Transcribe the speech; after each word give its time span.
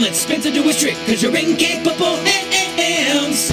let 0.00 0.14
Spencer 0.14 0.50
do 0.50 0.62
his 0.62 0.80
trick, 0.80 0.96
cause 1.06 1.22
you're 1.22 1.36
incapable 1.36 2.16
hands. 2.16 3.52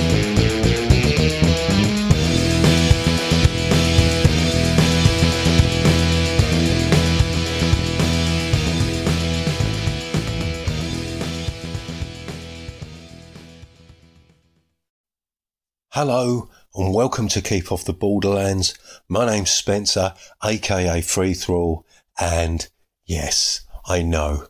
Hello 15.91 16.49
and 16.75 16.93
welcome 16.93 17.27
to 17.27 17.41
Keep 17.41 17.73
Off 17.73 17.83
the 17.83 17.91
Borderlands. 17.91 18.73
My 19.09 19.25
name's 19.25 19.51
Spencer, 19.51 20.13
aka 20.41 21.01
Free 21.01 21.33
Thrall, 21.33 21.85
and 22.17 22.69
yes, 23.05 23.67
I 23.85 24.03
know 24.03 24.47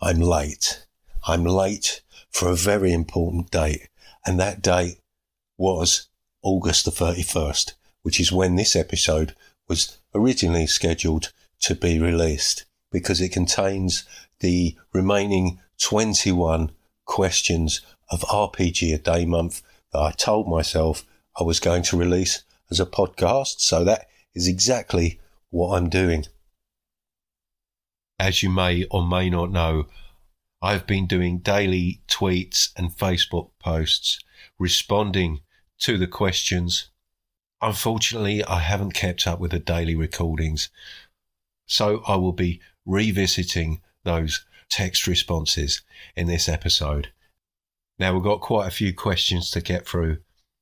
I'm 0.00 0.18
late. 0.18 0.87
I'm 1.28 1.44
late 1.44 2.00
for 2.30 2.48
a 2.48 2.56
very 2.56 2.90
important 2.90 3.50
date, 3.50 3.88
and 4.24 4.40
that 4.40 4.62
date 4.62 4.98
was 5.58 6.08
August 6.42 6.86
the 6.86 6.90
31st, 6.90 7.74
which 8.02 8.18
is 8.18 8.32
when 8.32 8.56
this 8.56 8.74
episode 8.74 9.34
was 9.68 9.98
originally 10.14 10.66
scheduled 10.66 11.30
to 11.60 11.74
be 11.74 11.98
released 11.98 12.64
because 12.90 13.20
it 13.20 13.30
contains 13.30 14.04
the 14.40 14.74
remaining 14.94 15.60
21 15.82 16.70
questions 17.04 17.82
of 18.10 18.20
RPG 18.22 18.94
a 18.94 18.98
day 18.98 19.26
month 19.26 19.60
that 19.92 20.00
I 20.00 20.12
told 20.12 20.48
myself 20.48 21.04
I 21.38 21.42
was 21.42 21.60
going 21.60 21.82
to 21.84 21.96
release 21.98 22.42
as 22.70 22.80
a 22.80 22.86
podcast. 22.86 23.60
So 23.60 23.84
that 23.84 24.08
is 24.34 24.48
exactly 24.48 25.20
what 25.50 25.76
I'm 25.76 25.90
doing. 25.90 26.24
As 28.18 28.42
you 28.42 28.48
may 28.48 28.84
or 28.84 29.06
may 29.06 29.28
not 29.28 29.52
know, 29.52 29.88
I've 30.60 30.86
been 30.86 31.06
doing 31.06 31.38
daily 31.38 32.00
tweets 32.08 32.70
and 32.76 32.90
Facebook 32.90 33.50
posts 33.60 34.18
responding 34.58 35.40
to 35.80 35.96
the 35.96 36.08
questions. 36.08 36.90
Unfortunately, 37.60 38.42
I 38.44 38.58
haven't 38.58 38.92
kept 38.94 39.26
up 39.26 39.38
with 39.38 39.52
the 39.52 39.60
daily 39.60 39.94
recordings, 39.94 40.68
so 41.66 42.02
I 42.08 42.16
will 42.16 42.32
be 42.32 42.60
revisiting 42.84 43.82
those 44.04 44.44
text 44.68 45.06
responses 45.06 45.82
in 46.16 46.26
this 46.26 46.48
episode. 46.48 47.12
Now, 47.98 48.14
we've 48.14 48.22
got 48.22 48.40
quite 48.40 48.66
a 48.66 48.72
few 48.72 48.92
questions 48.92 49.50
to 49.52 49.60
get 49.60 49.86
through, 49.86 50.18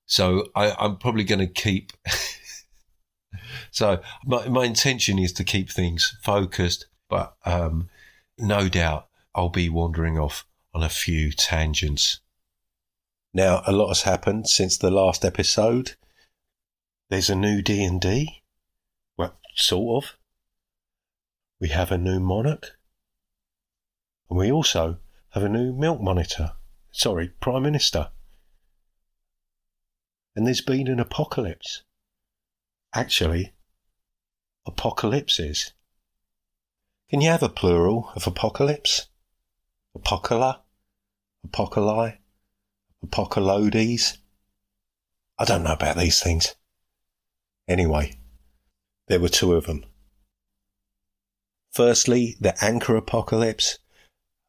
so 0.07 0.49
I, 0.55 0.75
am 0.85 0.97
probably 0.97 1.25
going 1.25 1.41
to 1.41 1.47
keep. 1.47 1.93
so, 3.71 4.01
my, 4.25 4.49
my 4.49 4.65
intention 4.65 5.19
is 5.19 5.33
to 5.35 5.45
keep 5.45 5.71
things 5.71 6.17
focused, 6.23 6.87
but 7.09 7.35
um, 7.45 7.89
no 8.39 8.69
doubt 8.69 9.06
I'll 9.37 9.51
be 9.51 9.69
wandering 9.69 10.19
off 10.19 10.47
on 10.75 10.83
a 10.83 10.89
few 10.89 11.31
tangents. 11.31 12.21
Now, 13.35 13.63
a 13.67 13.73
lot 13.73 13.89
has 13.89 14.03
happened 14.03 14.49
since 14.49 14.79
the 14.79 14.91
last 14.91 15.27
episode. 15.27 15.95
There's 17.11 17.29
a 17.29 17.37
new 17.37 17.61
D&D. 17.61 18.43
Well, 19.19 19.39
sort 19.55 20.05
of. 20.05 20.17
We 21.61 21.69
have 21.69 21.93
a 21.93 21.99
new 21.99 22.19
monarch. 22.19 22.79
And 24.31 24.39
we 24.39 24.51
also 24.51 24.97
have 25.33 25.43
a 25.43 25.51
new 25.51 25.75
milk 25.75 26.01
monitor. 26.01 26.53
Sorry, 26.91 27.29
Prime 27.29 27.63
Minister. 27.63 28.09
And 30.35 30.47
there's 30.47 30.63
been 30.63 30.89
an 30.89 30.99
apocalypse. 30.99 31.83
Actually, 32.95 33.53
apocalypses. 34.67 35.75
Can 37.11 37.21
you 37.21 37.29
have 37.29 37.43
a 37.43 37.51
plural 37.51 38.11
of 38.17 38.27
apocalypse? 38.27 39.09
Apocalypse? 39.97 40.61
Apocalypse? 41.45 42.19
Apocalypse? 43.03 44.19
I 45.39 45.45
don't 45.47 45.63
know 45.65 45.73
about 45.73 45.97
these 45.97 46.23
things. 46.23 46.55
Anyway, 47.67 48.19
there 49.09 49.21
were 49.21 49.31
two 49.31 49.55
of 49.55 49.65
them. 49.65 49.85
Firstly, 51.73 52.37
the 52.39 52.63
anchor 52.63 52.97
apocalypse, 52.97 53.79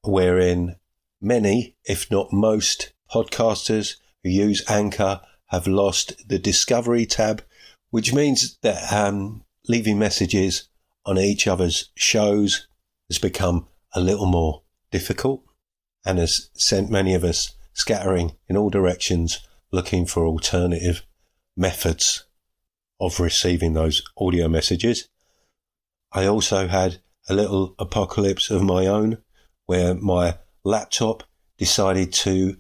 wherein 0.04 0.76
many, 1.22 1.78
if 1.86 2.12
not 2.12 2.34
most, 2.34 2.92
podcasters 3.10 3.96
who 4.24 4.30
use 4.30 4.70
Anchor 4.70 5.22
have 5.48 5.66
lost 5.66 6.28
the 6.28 6.40
Discovery 6.40 7.06
tab, 7.06 7.42
which 7.90 8.14
means 8.14 8.58
that 8.64 8.92
um, 8.92 9.46
leaving 9.70 9.98
messages 9.98 10.68
on 11.06 11.18
each 11.18 11.48
other's 11.48 11.90
shows 11.96 12.68
has 13.10 13.18
become 13.18 13.68
a 13.94 14.02
little 14.02 14.26
more 14.26 14.64
difficult 14.92 15.44
and 16.06 16.20
has 16.20 16.50
sent 16.54 16.90
many 16.90 17.14
of 17.14 17.24
us 17.24 17.54
scattering 17.74 18.36
in 18.48 18.58
all 18.58 18.70
directions 18.70 19.40
looking 19.72 20.06
for 20.06 20.26
alternative 20.26 21.04
methods 21.56 22.26
of 23.00 23.20
receiving 23.20 23.74
those 23.74 24.02
audio 24.18 24.48
messages. 24.48 25.08
I 26.12 26.26
also 26.26 26.68
had 26.68 27.00
a 27.30 27.34
little 27.34 27.76
apocalypse 27.78 28.50
of 28.50 28.64
my 28.64 28.88
own 28.88 29.18
where 29.66 29.94
my 29.94 30.38
laptop 30.64 31.24
decided 31.58 32.14
to 32.14 32.58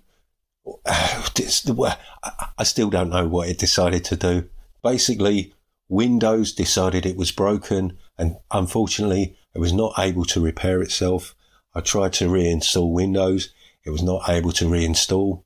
I 0.85 2.63
still 2.63 2.89
don't 2.89 3.09
know 3.09 3.27
what 3.27 3.47
it 3.47 3.57
decided 3.57 4.03
to 4.05 4.17
do. 4.17 4.49
Basically, 4.83 5.53
Windows 5.87 6.51
decided 6.51 7.05
it 7.05 7.15
was 7.15 7.31
broken 7.31 7.97
and 8.17 8.35
unfortunately 8.51 9.37
it 9.55 9.59
was 9.59 9.71
not 9.71 9.93
able 9.97 10.25
to 10.25 10.41
repair 10.41 10.81
itself. 10.81 11.35
I 11.77 11.81
tried 11.81 12.13
to 12.13 12.27
reinstall 12.27 12.91
Windows. 12.91 13.53
It 13.83 13.91
was 13.91 14.01
not 14.01 14.27
able 14.27 14.51
to 14.53 14.65
reinstall. 14.65 15.43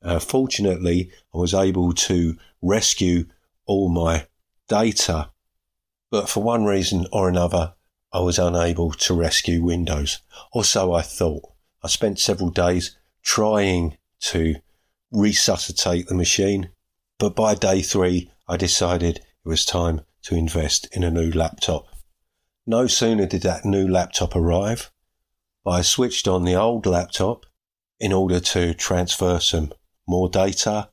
Uh, 0.00 0.20
fortunately, 0.20 1.10
I 1.34 1.38
was 1.38 1.54
able 1.54 1.92
to 1.92 2.38
rescue 2.62 3.24
all 3.66 3.88
my 3.88 4.28
data, 4.68 5.30
but 6.08 6.28
for 6.28 6.40
one 6.40 6.64
reason 6.64 7.06
or 7.12 7.28
another, 7.28 7.74
I 8.12 8.20
was 8.20 8.38
unable 8.38 8.92
to 8.92 9.14
rescue 9.14 9.64
Windows, 9.64 10.20
or 10.52 10.62
so 10.62 10.92
I 10.92 11.02
thought. 11.02 11.50
I 11.82 11.88
spent 11.88 12.20
several 12.20 12.50
days 12.50 12.96
trying 13.24 13.96
to 14.20 14.54
resuscitate 15.10 16.06
the 16.06 16.14
machine, 16.14 16.70
but 17.18 17.34
by 17.34 17.56
day 17.56 17.82
three, 17.82 18.30
I 18.46 18.56
decided 18.56 19.16
it 19.16 19.48
was 19.48 19.64
time 19.64 20.02
to 20.22 20.36
invest 20.36 20.86
in 20.92 21.02
a 21.02 21.10
new 21.10 21.32
laptop. 21.32 21.88
No 22.68 22.86
sooner 22.86 23.26
did 23.26 23.42
that 23.42 23.64
new 23.64 23.88
laptop 23.88 24.36
arrive, 24.36 24.92
I 25.66 25.82
switched 25.82 26.26
on 26.26 26.44
the 26.44 26.54
old 26.54 26.86
laptop 26.86 27.46
in 28.00 28.12
order 28.12 28.40
to 28.40 28.74
transfer 28.74 29.38
some 29.38 29.72
more 30.08 30.28
data 30.28 30.90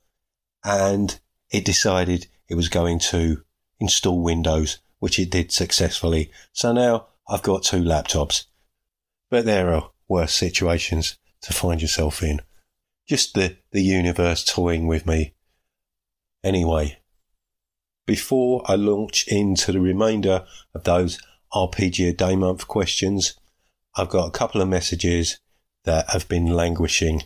and 0.63 1.19
it 1.51 1.65
decided 1.65 2.27
it 2.47 2.55
was 2.55 2.69
going 2.69 2.99
to 2.99 3.43
install 3.79 4.21
Windows, 4.21 4.79
which 4.99 5.17
it 5.17 5.31
did 5.31 5.51
successfully. 5.51 6.31
So 6.51 6.71
now 6.71 7.07
I've 7.27 7.41
got 7.41 7.63
two 7.63 7.81
laptops. 7.81 8.45
But 9.29 9.45
there 9.45 9.73
are 9.73 9.91
worse 10.07 10.33
situations 10.33 11.17
to 11.41 11.53
find 11.53 11.81
yourself 11.81 12.21
in. 12.21 12.41
Just 13.07 13.33
the, 13.33 13.57
the 13.71 13.81
universe 13.81 14.43
toying 14.43 14.87
with 14.87 15.05
me. 15.05 15.33
Anyway, 16.43 16.99
before 18.05 18.63
I 18.65 18.75
launch 18.75 19.27
into 19.27 19.71
the 19.71 19.81
remainder 19.81 20.45
of 20.73 20.83
those 20.83 21.19
RPG 21.53 22.17
day 22.17 22.35
month 22.35 22.67
questions, 22.67 23.38
I've 23.95 24.09
got 24.09 24.27
a 24.27 24.31
couple 24.31 24.61
of 24.61 24.69
messages 24.69 25.39
that 25.83 26.09
have 26.09 26.27
been 26.27 26.47
languishing 26.47 27.23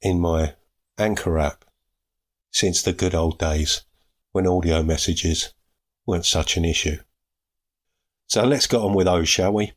in 0.00 0.20
my 0.20 0.54
Anchor 0.98 1.38
app 1.38 1.64
since 2.50 2.82
the 2.82 2.92
good 2.92 3.14
old 3.14 3.38
days 3.38 3.84
when 4.32 4.46
audio 4.46 4.82
messages 4.82 5.52
weren't 6.06 6.24
such 6.24 6.56
an 6.56 6.64
issue. 6.64 6.96
So 8.26 8.44
let's 8.44 8.66
get 8.66 8.80
on 8.80 8.94
with 8.94 9.06
those, 9.06 9.28
shall 9.28 9.52
we? 9.52 9.72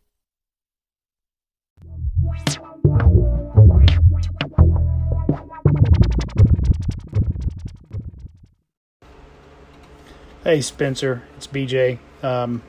Hey 10.44 10.62
Spencer, 10.62 11.24
it's 11.36 11.48
BJ. 11.48 11.98
Um, 12.22 12.62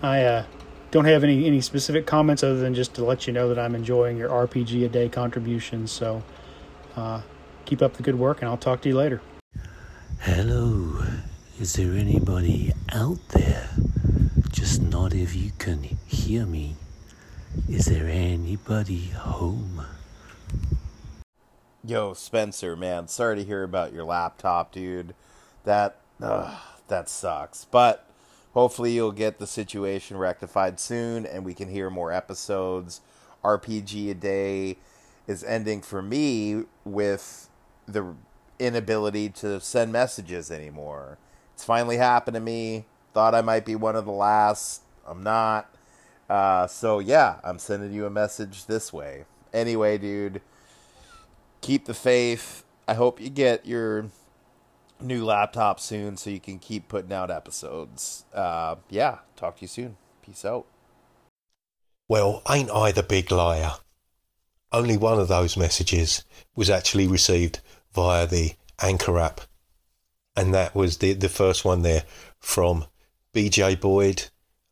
I 0.00 0.22
uh, 0.22 0.44
don't 0.92 1.06
have 1.06 1.24
any 1.24 1.46
any 1.46 1.60
specific 1.60 2.06
comments 2.06 2.44
other 2.44 2.60
than 2.60 2.74
just 2.74 2.94
to 2.94 3.04
let 3.04 3.26
you 3.26 3.32
know 3.32 3.48
that 3.48 3.58
I'm 3.58 3.74
enjoying 3.74 4.16
your 4.16 4.28
RPG 4.28 4.84
a 4.84 4.88
day 4.88 5.08
contributions. 5.08 5.90
So 5.90 6.22
uh, 6.94 7.22
keep 7.64 7.82
up 7.82 7.94
the 7.94 8.02
good 8.04 8.14
work, 8.14 8.42
and 8.42 8.48
I'll 8.48 8.58
talk 8.58 8.82
to 8.82 8.88
you 8.88 8.94
later. 8.94 9.20
Hello, 10.20 11.02
is 11.58 11.72
there 11.72 11.92
anybody 11.94 12.72
out 12.92 13.18
there? 13.30 13.70
Just 14.50 14.82
not 14.82 15.14
if 15.14 15.34
you 15.34 15.50
can 15.58 15.82
hear 16.06 16.46
me. 16.46 16.76
Is 17.68 17.86
there 17.86 18.06
anybody 18.06 19.06
home? 19.06 19.86
Yo, 21.84 22.12
Spencer, 22.12 22.76
man, 22.76 23.08
sorry 23.08 23.36
to 23.36 23.44
hear 23.44 23.64
about 23.64 23.92
your 23.92 24.04
laptop, 24.04 24.72
dude. 24.72 25.14
That 25.64 25.96
uh, 26.20 26.54
that 26.88 27.08
sucks. 27.08 27.64
But 27.64 28.06
hopefully 28.52 28.92
you'll 28.92 29.12
get 29.12 29.38
the 29.38 29.46
situation 29.46 30.16
rectified 30.16 30.78
soon 30.78 31.26
and 31.26 31.44
we 31.44 31.54
can 31.54 31.68
hear 31.68 31.90
more 31.90 32.12
episodes. 32.12 33.00
RPG 33.44 34.10
a 34.10 34.14
day 34.14 34.78
is 35.26 35.42
ending 35.44 35.82
for 35.82 36.02
me 36.02 36.64
with 36.84 37.48
the 37.86 38.14
inability 38.58 39.28
to 39.28 39.60
send 39.60 39.92
messages 39.92 40.50
anymore. 40.50 41.18
It's 41.54 41.64
finally 41.64 41.96
happened 41.96 42.34
to 42.34 42.40
me. 42.40 42.84
Thought 43.12 43.34
I 43.34 43.42
might 43.42 43.64
be 43.64 43.74
one 43.74 43.96
of 43.96 44.04
the 44.04 44.12
last. 44.12 44.82
I'm 45.06 45.22
not. 45.22 45.74
Uh, 46.28 46.66
so 46.66 46.98
yeah, 46.98 47.40
I'm 47.44 47.58
sending 47.58 47.92
you 47.92 48.06
a 48.06 48.10
message 48.10 48.66
this 48.66 48.92
way. 48.92 49.24
Anyway, 49.52 49.98
dude, 49.98 50.40
keep 51.60 51.84
the 51.84 51.94
faith. 51.94 52.64
I 52.88 52.94
hope 52.94 53.20
you 53.20 53.28
get 53.28 53.66
your 53.66 54.06
new 55.04 55.24
laptop 55.24 55.80
soon 55.80 56.16
so 56.16 56.30
you 56.30 56.40
can 56.40 56.58
keep 56.58 56.88
putting 56.88 57.12
out 57.12 57.30
episodes. 57.30 58.24
Uh, 58.32 58.76
yeah, 58.88 59.18
talk 59.36 59.56
to 59.56 59.62
you 59.62 59.68
soon. 59.68 59.96
Peace 60.24 60.44
out. 60.44 60.66
Well, 62.08 62.42
ain't 62.48 62.70
I 62.70 62.92
the 62.92 63.02
big 63.02 63.30
liar? 63.30 63.72
Only 64.70 64.96
one 64.96 65.18
of 65.18 65.28
those 65.28 65.56
messages 65.56 66.24
was 66.54 66.70
actually 66.70 67.06
received 67.06 67.60
via 67.94 68.26
the 68.26 68.52
Anchor 68.80 69.18
app. 69.18 69.42
And 70.34 70.54
that 70.54 70.74
was 70.74 70.98
the, 70.98 71.12
the 71.12 71.28
first 71.28 71.64
one 71.64 71.82
there 71.82 72.04
from 72.40 72.86
BJ 73.34 73.80
Boyd, 73.80 74.24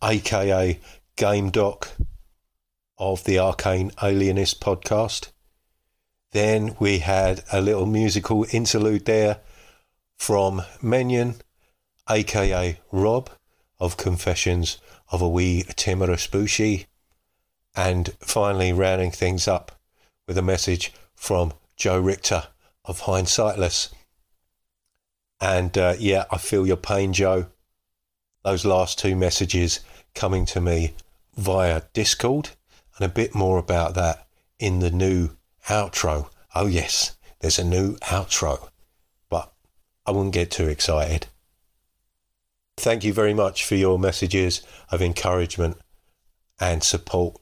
aka 0.03 0.81
Game 1.17 1.51
Doc 1.51 1.91
of 2.99 3.25
the 3.25 3.39
Arcane 3.39 3.93
Alienist 4.03 4.61
podcast. 4.61 5.31
Then 6.33 6.77
we 6.79 6.99
had 6.99 7.43
a 7.53 7.61
little 7.61 7.87
musical 7.87 8.47
interlude 8.53 9.05
there 9.07 9.41
from 10.21 10.61
Menyon, 10.83 11.35
aka 12.11 12.79
Rob 12.93 13.31
of 13.81 13.97
Confessions 13.97 14.77
of 15.11 15.23
a 15.23 15.29
Wee 15.29 15.65
Timorous 15.77 16.27
Bushi. 16.27 16.87
And 17.75 18.13
finally, 18.21 18.71
rounding 18.71 19.13
things 19.13 19.49
up 19.49 19.81
with 20.29 20.37
a 20.37 20.43
message 20.43 20.93
from 21.15 21.55
Joe 21.75 21.99
Richter 21.99 22.49
of 22.85 23.01
Hindsightless. 23.01 23.95
And 25.41 25.77
uh, 25.79 25.95
yeah, 25.99 26.27
I 26.31 26.37
feel 26.37 26.67
your 26.67 26.77
pain, 26.77 27.15
Joe. 27.15 27.47
Those 28.45 28.67
last 28.67 28.99
two 28.99 29.17
messages 29.17 29.81
coming 30.15 30.45
to 30.47 30.61
me 30.61 30.93
via 31.35 31.85
Discord, 31.95 32.51
and 32.99 33.07
a 33.07 33.15
bit 33.15 33.35
more 33.35 33.57
about 33.57 33.95
that 33.95 34.27
in 34.59 34.81
the 34.81 34.91
new 34.91 35.31
outro. 35.69 36.29
Oh, 36.55 36.67
yes, 36.67 37.17
there's 37.41 37.59
a 37.59 37.65
new 37.65 37.97
outro, 37.97 38.69
I 40.11 40.13
wouldn't 40.13 40.35
get 40.35 40.51
too 40.51 40.67
excited. 40.67 41.29
Thank 42.77 43.05
you 43.05 43.13
very 43.13 43.33
much 43.33 43.65
for 43.65 43.77
your 43.77 43.97
messages 43.97 44.61
of 44.91 45.01
encouragement 45.01 45.77
and 46.59 46.83
support. 46.83 47.37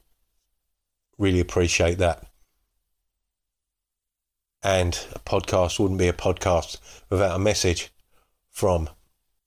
Really 1.17 1.39
appreciate 1.39 1.97
that. 1.97 2.27
And 4.61 4.93
a 5.13 5.17
podcast 5.17 5.79
wouldn't 5.79 5.97
be 5.97 6.09
a 6.09 6.13
podcast 6.13 6.77
without 7.09 7.35
a 7.35 7.39
message 7.39 7.91
from 8.51 8.87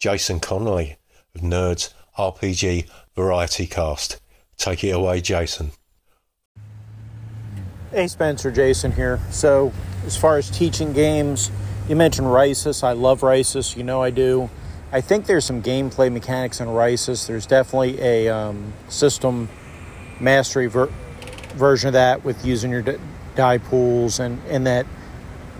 Jason 0.00 0.40
Connolly 0.40 0.96
of 1.32 1.42
Nerds 1.42 1.94
RPG 2.18 2.90
Variety 3.14 3.68
Cast. 3.68 4.20
Take 4.56 4.82
it 4.82 4.90
away, 4.90 5.20
Jason. 5.20 5.70
Hey 7.92 8.08
Spencer, 8.08 8.50
Jason 8.50 8.90
here. 8.90 9.20
So, 9.30 9.72
as 10.04 10.16
far 10.16 10.38
as 10.38 10.50
teaching 10.50 10.92
games, 10.92 11.52
you 11.92 11.96
mentioned 11.96 12.26
Risus. 12.26 12.82
I 12.82 12.92
love 12.92 13.20
Risus. 13.20 13.76
You 13.76 13.82
know 13.82 14.02
I 14.02 14.08
do. 14.08 14.48
I 14.92 15.02
think 15.02 15.26
there's 15.26 15.44
some 15.44 15.62
gameplay 15.62 16.10
mechanics 16.10 16.58
in 16.58 16.68
Risus. 16.68 17.26
There's 17.26 17.44
definitely 17.44 18.00
a 18.00 18.30
um, 18.30 18.72
system 18.88 19.50
mastery 20.18 20.68
ver- 20.68 20.88
version 21.52 21.88
of 21.88 21.92
that 21.92 22.24
with 22.24 22.46
using 22.46 22.70
your 22.70 22.80
d- 22.80 22.96
die 23.34 23.58
pools 23.58 24.20
and, 24.20 24.40
and 24.48 24.66
that 24.66 24.86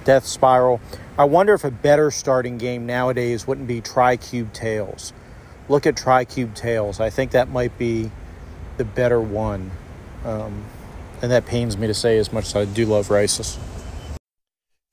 death 0.05 0.25
spiral. 0.25 0.81
I 1.19 1.27
wonder 1.27 1.53
if 1.53 1.65
a 1.65 1.71
better 1.71 2.11
starting 2.11 2.57
game 2.57 2.87
nowadays 2.87 3.47
wouldn't 3.47 3.69
be 3.69 3.83
Tricube 3.83 4.55
Tales. 4.55 5.13
Look 5.69 5.87
at 5.87 5.97
Tricube 5.97 6.55
Tales. 6.55 6.99
I 6.99 7.11
think 7.11 7.33
that 7.33 7.51
might 7.51 7.77
be 7.77 8.11
the 8.79 8.87
better 8.87 9.21
one. 9.21 9.71
Um, 10.25 10.65
and 11.21 11.31
that 11.31 11.45
pains 11.45 11.77
me 11.77 11.89
to 11.89 11.95
say 11.95 12.17
as 12.17 12.33
much 12.33 12.47
as 12.47 12.57
I 12.57 12.65
do 12.65 12.87
love 12.87 13.09
Risus. 13.09 13.59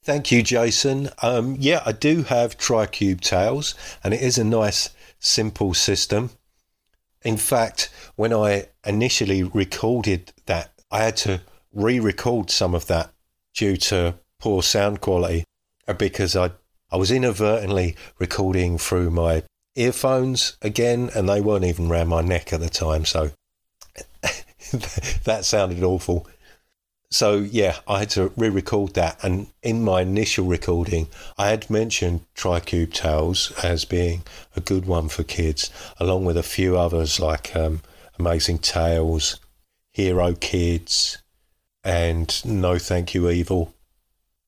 Thank 0.09 0.31
you, 0.31 0.41
Jason. 0.41 1.09
Um, 1.21 1.55
yeah, 1.59 1.83
I 1.85 1.91
do 1.91 2.23
have 2.23 2.57
Tricube 2.57 3.21
Tales, 3.21 3.75
and 4.03 4.11
it 4.11 4.21
is 4.23 4.39
a 4.39 4.43
nice, 4.43 4.89
simple 5.19 5.75
system. 5.75 6.31
In 7.21 7.37
fact, 7.37 7.91
when 8.15 8.33
I 8.33 8.69
initially 8.83 9.43
recorded 9.43 10.33
that, 10.47 10.71
I 10.89 11.03
had 11.03 11.15
to 11.17 11.41
re 11.71 11.99
record 11.99 12.49
some 12.49 12.73
of 12.73 12.87
that 12.87 13.11
due 13.53 13.77
to 13.77 14.15
poor 14.39 14.63
sound 14.63 14.99
quality 14.99 15.43
uh, 15.87 15.93
because 15.93 16.35
I, 16.35 16.53
I 16.91 16.97
was 16.97 17.11
inadvertently 17.11 17.95
recording 18.17 18.79
through 18.79 19.11
my 19.11 19.43
earphones 19.75 20.57
again, 20.63 21.11
and 21.13 21.29
they 21.29 21.39
weren't 21.39 21.65
even 21.65 21.91
around 21.91 22.07
my 22.07 22.21
neck 22.21 22.51
at 22.51 22.61
the 22.61 22.69
time, 22.69 23.05
so 23.05 23.29
that 24.23 25.41
sounded 25.43 25.83
awful. 25.83 26.27
So 27.11 27.37
yeah, 27.37 27.77
I 27.87 27.99
had 27.99 28.11
to 28.11 28.31
re-record 28.37 28.93
that, 28.93 29.23
and 29.23 29.47
in 29.63 29.83
my 29.83 30.01
initial 30.01 30.45
recording, 30.45 31.07
I 31.39 31.49
had 31.49 31.69
mentioned 31.69 32.21
Tricube 32.35 32.93
Tales 32.93 33.51
as 33.63 33.83
being 33.83 34.21
a 34.55 34.61
good 34.61 34.85
one 34.85 35.09
for 35.09 35.23
kids, 35.23 35.71
along 35.99 36.25
with 36.25 36.37
a 36.37 36.43
few 36.43 36.77
others 36.77 37.19
like 37.19 37.55
um, 37.55 37.81
Amazing 38.19 38.59
Tales, 38.59 39.39
Hero 39.91 40.35
Kids, 40.35 41.17
and 41.83 42.45
No 42.45 42.77
Thank 42.77 43.15
You 43.15 43.29
Evil. 43.29 43.73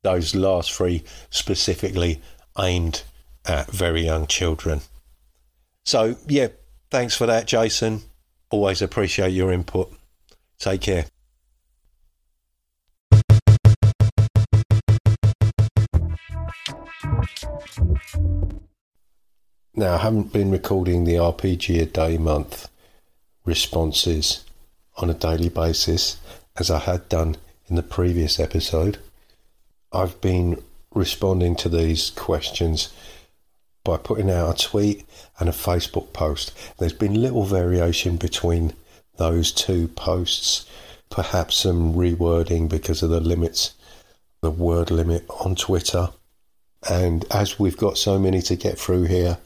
Those 0.04 0.36
last 0.36 0.72
three 0.72 1.04
specifically 1.32 2.22
aimed 2.60 3.02
at 3.46 3.72
very 3.72 4.04
young 4.06 4.28
children. 4.28 4.82
So 5.84 6.16
yeah, 6.28 6.50
thanks 6.92 7.16
for 7.16 7.26
that, 7.26 7.48
Jason. 7.48 8.04
Always 8.52 8.84
appreciate 8.84 9.30
your 9.30 9.52
input. 9.52 9.92
Take 10.60 10.82
care. 10.82 11.06
Now, 19.82 19.96
I 19.96 19.98
haven't 19.98 20.32
been 20.32 20.52
recording 20.52 21.06
the 21.06 21.16
RPG 21.16 21.82
a 21.82 21.86
day 21.88 22.20
month 22.20 22.70
responses 23.46 24.46
on 24.98 25.10
a 25.10 25.16
daily 25.16 25.50
basis 25.50 26.18
as 26.56 26.70
I 26.70 26.78
had 26.78 27.10
done 27.10 27.38
in 27.68 27.78
the 27.78 27.82
previous 27.82 28.40
episode. 28.40 29.00
I've 29.92 30.22
been 30.22 30.62
responding 30.94 31.56
to 31.56 31.68
these 31.68 32.12
questions 32.12 32.94
by 33.84 33.98
putting 33.98 34.30
out 34.30 34.54
a 34.54 34.68
tweet 34.68 35.04
and 35.40 35.50
a 35.50 35.52
Facebook 35.52 36.14
post. 36.14 36.56
There's 36.78 36.94
been 36.94 37.20
little 37.20 37.46
variation 37.46 38.18
between 38.18 38.74
those 39.18 39.52
two 39.52 39.88
posts, 39.88 40.68
perhaps 41.10 41.56
some 41.56 41.96
rewording 41.96 42.70
because 42.70 43.02
of 43.02 43.10
the 43.10 43.20
limits, 43.20 43.74
the 44.42 44.52
word 44.52 44.92
limit 44.92 45.26
on 45.44 45.56
Twitter. 45.56 46.10
And 46.88 47.26
as 47.32 47.58
we've 47.58 47.78
got 47.78 47.98
so 47.98 48.20
many 48.20 48.44
to 48.44 48.56
get 48.56 48.78
through 48.78 49.06
here, 49.06 49.40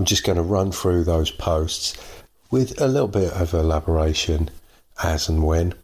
I'm 0.00 0.06
just 0.06 0.24
going 0.24 0.36
to 0.36 0.42
run 0.42 0.72
through 0.72 1.04
those 1.04 1.30
posts 1.30 1.94
with 2.50 2.80
a 2.80 2.88
little 2.88 3.06
bit 3.06 3.34
of 3.34 3.52
elaboration 3.52 4.48
as 5.04 5.28
and 5.28 5.42
when. 5.42 5.74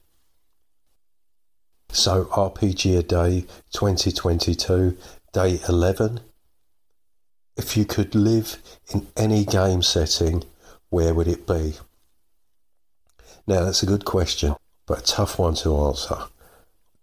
So, 1.91 2.25
RPG 2.25 2.99
a 2.99 3.03
Day 3.03 3.43
2022, 3.73 4.97
Day 5.35 5.61
11. 5.69 6.21
If 7.59 7.77
you 7.77 7.85
could 7.85 8.15
live 8.15 8.57
in 8.91 9.07
any 9.19 9.45
game 9.45 9.83
setting, 9.83 10.45
where 10.89 11.13
would 11.13 11.29
it 11.29 11.47
be? 11.47 11.75
Now, 13.47 13.67
that's 13.67 13.83
a 13.83 13.87
good 13.87 14.07
question, 14.07 14.55
but 14.87 15.01
a 15.01 15.03
tough 15.03 15.39
one 15.39 15.57
to 15.57 15.77
answer. 15.77 16.21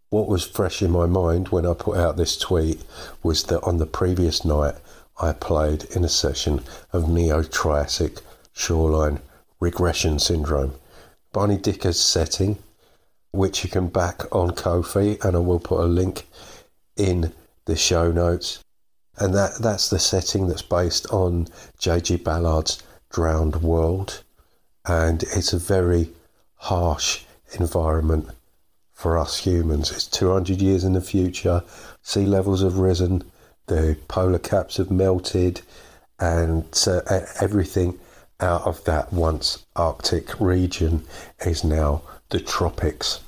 What 0.09 0.27
was 0.27 0.43
fresh 0.43 0.81
in 0.81 0.89
my 0.89 1.05
mind 1.05 1.49
when 1.49 1.67
I 1.67 1.75
put 1.75 1.95
out 1.95 2.17
this 2.17 2.39
tweet 2.39 2.81
was 3.21 3.43
that 3.43 3.61
on 3.61 3.77
the 3.77 3.85
previous 3.85 4.43
night 4.43 4.73
I 5.21 5.33
played 5.33 5.83
in 5.95 6.03
a 6.03 6.09
session 6.09 6.63
of 6.91 7.09
Neo 7.09 7.43
Triassic 7.43 8.19
Shoreline 8.53 9.19
Regression 9.59 10.19
Syndrome. 10.19 10.73
Barney 11.31 11.57
Dicker's 11.57 11.99
setting, 11.99 12.57
which 13.31 13.63
you 13.63 13.69
can 13.69 13.87
back 13.87 14.23
on 14.31 14.51
Ko-fi, 14.51 15.17
and 15.23 15.35
I 15.35 15.39
will 15.39 15.59
put 15.59 15.79
a 15.79 15.85
link 15.85 16.27
in 16.95 17.31
the 17.65 17.75
show 17.75 18.11
notes. 18.11 18.63
And 19.17 19.33
that, 19.35 19.59
that's 19.59 19.89
the 19.89 19.99
setting 19.99 20.47
that's 20.47 20.63
based 20.63 21.07
on 21.11 21.47
J.G. 21.77 22.17
Ballard's 22.17 22.81
Drowned 23.11 23.57
World. 23.57 24.23
And 24.85 25.23
it's 25.23 25.53
a 25.53 25.59
very 25.59 26.09
harsh 26.55 27.23
environment 27.59 28.29
for 28.93 29.17
us 29.17 29.37
humans. 29.39 29.91
It's 29.91 30.07
200 30.07 30.61
years 30.61 30.83
in 30.83 30.93
the 30.93 31.01
future, 31.01 31.63
sea 32.01 32.25
levels 32.25 32.63
have 32.63 32.77
risen, 32.77 33.23
the 33.67 33.97
polar 34.07 34.39
caps 34.39 34.77
have 34.77 34.91
melted, 34.91 35.61
and 36.19 36.65
everything 37.41 37.99
out 38.39 38.63
of 38.67 38.83
that 38.83 39.11
once 39.13 39.65
Arctic 39.75 40.39
region 40.39 41.05
is 41.45 41.63
now 41.63 42.01
the 42.29 42.39
tropics. 42.39 43.21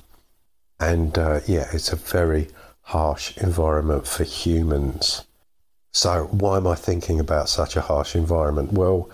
And 0.80 1.18
uh, 1.18 1.40
yeah, 1.46 1.68
it's 1.72 1.94
a 1.94 1.96
very 1.96 2.50
harsh 2.82 3.38
environment 3.38 4.08
for 4.08 4.24
humans. 4.24 5.24
So, 5.92 6.26
why 6.26 6.58
am 6.58 6.68
I 6.68 6.76
thinking 6.76 7.20
about 7.20 7.48
such 7.48 7.78
a 7.78 7.82
harsh 7.82 8.16
environment? 8.16 8.74
Well, 8.74 9.10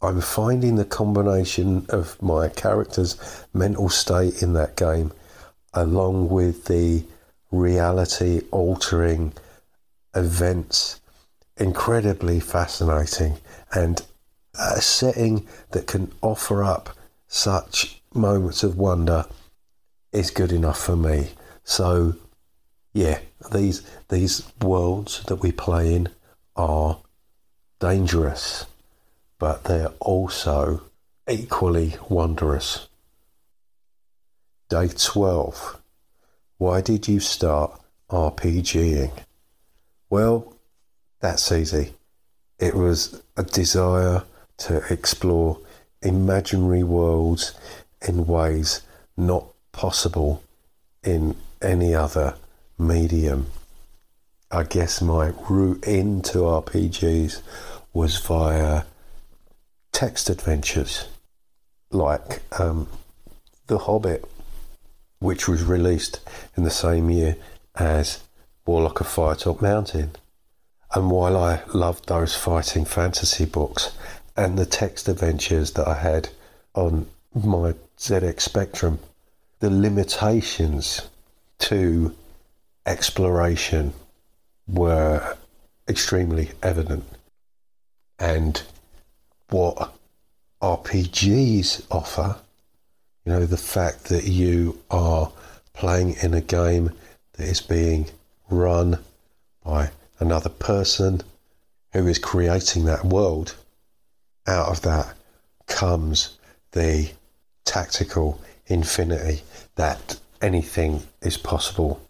I'm 0.00 0.20
finding 0.20 0.76
the 0.76 0.84
combination 0.84 1.86
of 1.88 2.22
my 2.22 2.48
character's 2.48 3.44
mental 3.52 3.88
state 3.88 4.40
in 4.42 4.52
that 4.52 4.76
game, 4.76 5.10
along 5.74 6.28
with 6.28 6.66
the 6.66 7.02
reality 7.50 8.42
altering 8.52 9.32
events, 10.18 11.00
incredibly 11.56 12.40
fascinating 12.40 13.38
and 13.72 14.02
a 14.58 14.80
setting 14.80 15.46
that 15.70 15.86
can 15.86 16.12
offer 16.20 16.62
up 16.64 16.90
such 17.26 18.02
moments 18.14 18.62
of 18.62 18.76
wonder 18.76 19.24
is 20.12 20.30
good 20.30 20.52
enough 20.52 20.80
for 20.80 20.96
me. 20.96 21.30
So, 21.64 22.14
yeah, 22.92 23.20
these 23.52 23.82
these 24.08 24.42
worlds 24.60 25.22
that 25.24 25.36
we 25.36 25.52
play 25.52 25.94
in 25.94 26.08
are 26.56 26.98
dangerous, 27.78 28.64
but 29.38 29.64
they're 29.64 29.92
also 30.00 30.82
equally 31.28 31.96
wondrous. 32.08 32.88
Day 34.68 34.88
12. 34.88 35.80
Why 36.56 36.80
did 36.80 37.06
you 37.06 37.20
start 37.20 37.80
RPGing? 38.10 39.12
Well, 40.10 40.54
that's 41.20 41.52
easy. 41.52 41.94
It 42.58 42.74
was 42.74 43.22
a 43.36 43.42
desire 43.42 44.24
to 44.58 44.82
explore 44.90 45.58
imaginary 46.02 46.82
worlds 46.82 47.54
in 48.06 48.26
ways 48.26 48.82
not 49.16 49.44
possible 49.72 50.42
in 51.04 51.36
any 51.60 51.94
other 51.94 52.34
medium. 52.78 53.46
I 54.50 54.62
guess 54.62 55.02
my 55.02 55.32
route 55.48 55.84
into 55.84 56.38
RPGs 56.38 57.42
was 57.92 58.18
via 58.18 58.84
text 59.92 60.30
adventures 60.30 61.08
like 61.90 62.42
um, 62.58 62.88
The 63.66 63.78
Hobbit, 63.78 64.24
which 65.18 65.48
was 65.48 65.62
released 65.62 66.20
in 66.56 66.62
the 66.62 66.70
same 66.70 67.10
year 67.10 67.36
as 67.74 68.20
Warlock 68.68 69.00
of 69.00 69.06
Firetop 69.06 69.62
Mountain. 69.62 70.10
And 70.94 71.10
while 71.10 71.38
I 71.38 71.62
loved 71.72 72.06
those 72.06 72.36
fighting 72.36 72.84
fantasy 72.84 73.46
books 73.46 73.96
and 74.36 74.58
the 74.58 74.66
text 74.66 75.08
adventures 75.08 75.70
that 75.72 75.88
I 75.88 75.94
had 75.94 76.28
on 76.74 77.06
my 77.32 77.72
ZX 77.96 78.42
Spectrum, 78.42 78.98
the 79.60 79.70
limitations 79.70 81.08
to 81.60 82.14
exploration 82.84 83.94
were 84.66 85.38
extremely 85.88 86.50
evident. 86.62 87.06
And 88.18 88.62
what 89.48 89.94
RPGs 90.60 91.86
offer, 91.90 92.36
you 93.24 93.32
know, 93.32 93.46
the 93.46 93.56
fact 93.56 94.04
that 94.10 94.24
you 94.24 94.78
are 94.90 95.32
playing 95.72 96.16
in 96.22 96.34
a 96.34 96.42
game 96.42 96.90
that 97.32 97.48
is 97.48 97.62
being 97.62 98.10
run 98.50 98.98
by 99.64 99.90
another 100.18 100.48
person 100.48 101.22
who 101.92 102.06
is 102.06 102.18
creating 102.18 102.84
that 102.84 103.04
world, 103.04 103.54
out 104.46 104.68
of 104.68 104.82
that 104.82 105.14
comes 105.66 106.38
the 106.72 107.10
tactical 107.64 108.40
infinity 108.66 109.42
that 109.76 110.18
anything 110.40 111.02
is 111.22 111.36
possible, 111.36 112.00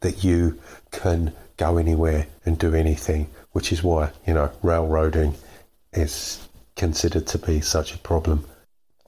that 0.00 0.24
you 0.24 0.58
can 0.90 1.32
go 1.56 1.78
anywhere 1.78 2.26
and 2.44 2.58
do 2.58 2.74
anything, 2.74 3.28
which 3.52 3.72
is 3.72 3.82
why, 3.82 4.10
you 4.26 4.34
know, 4.34 4.50
railroading 4.62 5.34
is 5.92 6.46
considered 6.76 7.26
to 7.26 7.38
be 7.38 7.60
such 7.60 7.94
a 7.94 7.98
problem 7.98 8.44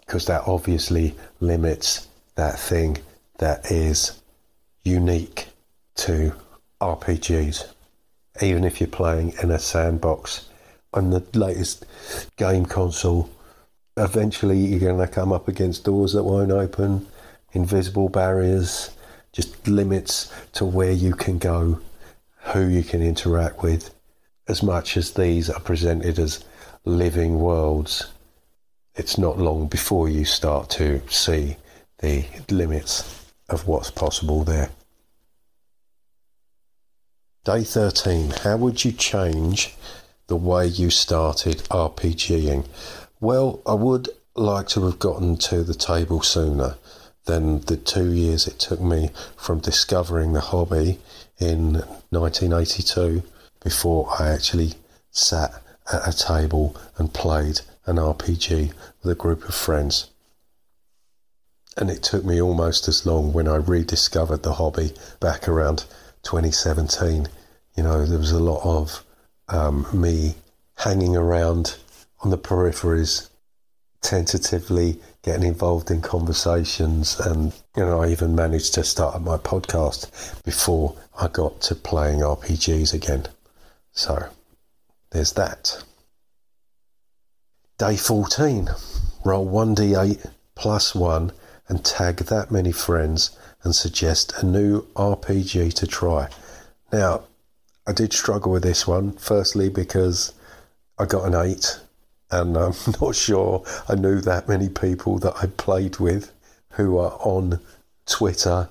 because 0.01 0.25
that 0.25 0.43
obviously 0.47 1.15
limits 1.41 2.09
that 2.35 2.59
thing 2.59 2.97
that 3.39 3.71
is 3.71 4.21
unique 4.83 5.49
to 5.95 6.33
RPGs. 6.81 7.67
Even 8.41 8.65
if 8.65 8.81
you're 8.81 8.89
playing 8.89 9.35
in 9.43 9.51
a 9.51 9.59
sandbox 9.59 10.49
on 10.95 11.11
the 11.11 11.25
latest 11.35 11.85
game 12.37 12.67
console, 12.67 13.29
eventually 13.97 14.59
you're 14.59 14.81
going 14.81 14.99
to 15.07 15.13
come 15.13 15.33
up 15.33 15.49
against 15.49 15.85
doors 15.85 16.13
that 16.13 16.23
won't 16.23 16.53
open, 16.53 17.07
invisible 17.53 18.09
barriers, 18.09 18.91
just 19.33 19.67
limits 19.67 20.33
to 20.53 20.65
where 20.65 20.93
you 20.93 21.15
can 21.15 21.39
go, 21.39 21.81
who 22.53 22.67
you 22.69 22.83
can 22.83 23.03
interact 23.03 23.63
with. 23.63 23.93
As 24.47 24.63
much 24.63 24.97
as 24.97 25.13
these 25.13 25.51
are 25.51 25.61
presented 25.61 26.19
as 26.19 26.45
living 26.85 27.39
worlds, 27.39 28.07
it's 28.95 29.19
not 29.19 29.39
long 29.39 29.67
before 29.67 30.09
you 30.09 30.25
start 30.25 30.71
to 30.71 31.01
see 31.09 31.57
the 31.99 32.25
limits 32.51 33.25
of 33.49 33.67
what's 33.67 33.91
possible 33.91 34.45
there. 34.45 34.71
Day 37.45 37.65
13. 37.65 38.31
How 38.43 38.57
would 38.59 38.85
you 38.85 38.93
change 38.93 39.75
the 40.27 40.37
way 40.37 40.67
you 40.67 40.91
started 40.91 41.59
RPGing? 41.71 42.67
Well, 43.21 43.63
I 43.65 43.73
would 43.73 44.11
like 44.35 44.69
to 44.69 44.85
have 44.85 44.99
gotten 44.99 45.37
to 45.39 45.63
the 45.63 45.75
table 45.75 46.21
sooner 46.21 46.77
than 47.25 47.61
the 47.61 47.77
two 47.77 48.13
years 48.13 48.47
it 48.47 48.59
took 48.59 48.81
me 48.81 49.11
from 49.37 49.61
discovering 49.61 50.33
the 50.33 50.41
hobby 50.41 50.99
in 51.39 51.75
1982 52.11 53.23
before 53.63 54.11
I 54.19 54.29
actually 54.29 54.75
sat 55.11 55.63
at 55.91 56.07
a 56.07 56.17
table 56.17 56.77
and 56.99 57.15
played 57.15 57.61
an 57.87 57.97
RPG 57.97 58.73
with 59.03 59.13
a 59.13 59.15
group 59.15 59.49
of 59.49 59.55
friends. 59.55 60.11
And 61.77 61.89
it 61.89 62.03
took 62.03 62.25
me 62.25 62.43
almost 62.43 62.89
as 62.89 63.07
long 63.07 63.33
when 63.33 63.49
I 63.49 63.57
rediscovered 63.57 64.43
the 64.43 64.55
hobby 64.55 64.93
back 65.21 65.49
around 65.49 65.85
2017. 66.29 67.27
You 67.75 67.83
know, 67.83 68.05
there 68.05 68.19
was 68.19 68.33
a 68.33 68.39
lot 68.39 68.61
of 68.63 69.03
um, 69.49 69.87
me 69.95 70.35
hanging 70.77 71.17
around 71.17 71.79
on 72.21 72.29
the 72.29 72.37
peripheries, 72.37 73.31
tentatively 74.03 75.01
getting 75.23 75.49
involved 75.49 75.91
in 75.91 76.03
conversations, 76.03 77.19
and 77.19 77.55
you 77.75 77.83
know, 77.83 78.03
I 78.03 78.09
even 78.09 78.37
managed 78.37 78.75
to 78.75 78.85
start 78.85 79.23
my 79.23 79.39
podcast 79.39 80.45
before 80.45 80.95
I 81.19 81.29
got 81.29 81.63
to 81.63 81.75
playing 81.75 82.21
RPGs 82.21 82.93
again. 82.93 83.27
So 83.93 84.29
there's 85.11 85.33
that. 85.33 85.83
Day 87.79 87.97
14. 87.97 88.69
Roll 89.25 89.47
1d8 89.47 90.31
plus 90.55 90.95
1 90.95 91.33
and 91.69 91.85
tag 91.85 92.17
that 92.17 92.51
many 92.51 92.73
friends 92.73 93.31
and 93.63 93.75
suggest 93.75 94.33
a 94.37 94.47
new 94.47 94.83
RPG 94.95 95.75
to 95.75 95.87
try. 95.87 96.29
Now, 96.93 97.25
I 97.87 97.93
did 97.93 98.13
struggle 98.13 98.53
with 98.53 98.63
this 98.63 98.87
one, 98.87 99.13
firstly 99.13 99.69
because 99.69 100.33
I 100.99 101.07
got 101.07 101.27
an 101.27 101.35
8 101.35 101.81
and 102.31 102.57
I'm 102.57 102.75
not 103.01 103.15
sure 103.15 103.65
I 103.89 103.95
knew 103.95 104.21
that 104.21 104.49
many 104.49 104.69
people 104.69 105.19
that 105.19 105.35
I 105.43 105.47
played 105.47 105.99
with 105.99 106.33
who 106.73 106.99
are 106.99 107.19
on 107.21 107.61
Twitter 108.07 108.69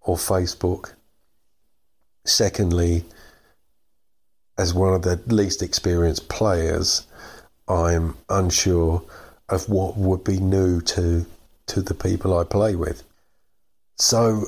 or 0.00 0.16
Facebook. 0.16 0.92
Secondly, 2.24 3.04
as 4.58 4.74
one 4.74 4.94
of 4.94 5.02
the 5.02 5.20
least 5.26 5.62
experienced 5.62 6.28
players, 6.28 7.06
I'm 7.68 8.16
unsure 8.28 9.02
of 9.48 9.68
what 9.68 9.96
would 9.96 10.24
be 10.24 10.40
new 10.40 10.80
to 10.80 11.26
to 11.66 11.82
the 11.82 11.94
people 11.94 12.36
I 12.38 12.44
play 12.44 12.76
with. 12.76 13.02
So 13.98 14.44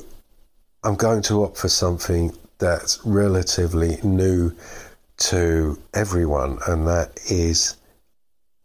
I'm 0.83 0.95
going 0.95 1.23
to 1.23 1.43
opt 1.43 1.57
for 1.57 1.69
something 1.69 2.37
that's 2.59 3.03
relatively 3.03 3.97
new 4.03 4.55
to 5.17 5.79
everyone, 5.91 6.59
and 6.67 6.85
that 6.87 7.19
is 7.31 7.75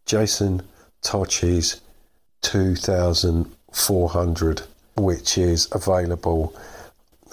Jason 0.04 0.60
Tocci's 1.02 1.80
2400, 2.42 4.62
which 4.96 5.38
is 5.38 5.68
available 5.72 6.54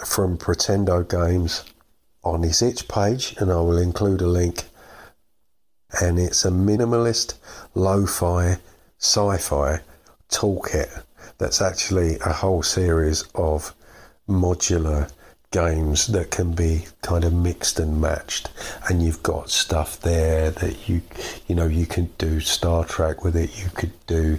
from 0.02 0.38
Pretendo 0.38 1.06
Games 1.06 1.62
on 2.24 2.42
his 2.42 2.62
itch 2.62 2.88
page, 2.88 3.34
and 3.36 3.52
I 3.52 3.56
will 3.56 3.76
include 3.76 4.22
a 4.22 4.26
link. 4.26 4.64
And 6.00 6.18
it's 6.18 6.46
a 6.46 6.50
minimalist 6.50 7.34
lo 7.74 8.06
fi 8.06 8.56
sci 8.98 9.36
fi 9.36 9.80
toolkit 10.30 11.02
that's 11.38 11.60
actually 11.60 12.18
a 12.24 12.32
whole 12.32 12.62
series 12.62 13.24
of 13.34 13.74
modular 14.28 15.10
games 15.50 16.06
that 16.06 16.30
can 16.30 16.52
be 16.52 16.86
kind 17.02 17.24
of 17.24 17.32
mixed 17.32 17.78
and 17.78 18.00
matched 18.00 18.50
and 18.88 19.02
you've 19.02 19.22
got 19.22 19.50
stuff 19.50 20.00
there 20.00 20.50
that 20.50 20.88
you 20.88 21.02
you 21.46 21.54
know 21.54 21.66
you 21.66 21.84
can 21.84 22.06
do 22.16 22.40
Star 22.40 22.84
Trek 22.86 23.22
with 23.22 23.36
it 23.36 23.62
you 23.62 23.68
could 23.74 23.92
do 24.06 24.38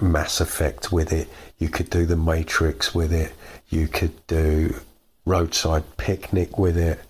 Mass 0.00 0.40
Effect 0.40 0.92
with 0.92 1.12
it. 1.12 1.28
You 1.58 1.68
could 1.68 1.90
do 1.90 2.06
The 2.06 2.16
Matrix 2.16 2.94
with 2.94 3.12
it. 3.12 3.32
You 3.68 3.86
could 3.86 4.26
do 4.26 4.74
Roadside 5.24 5.96
Picnic 5.96 6.58
with 6.58 6.76
it. 6.76 7.00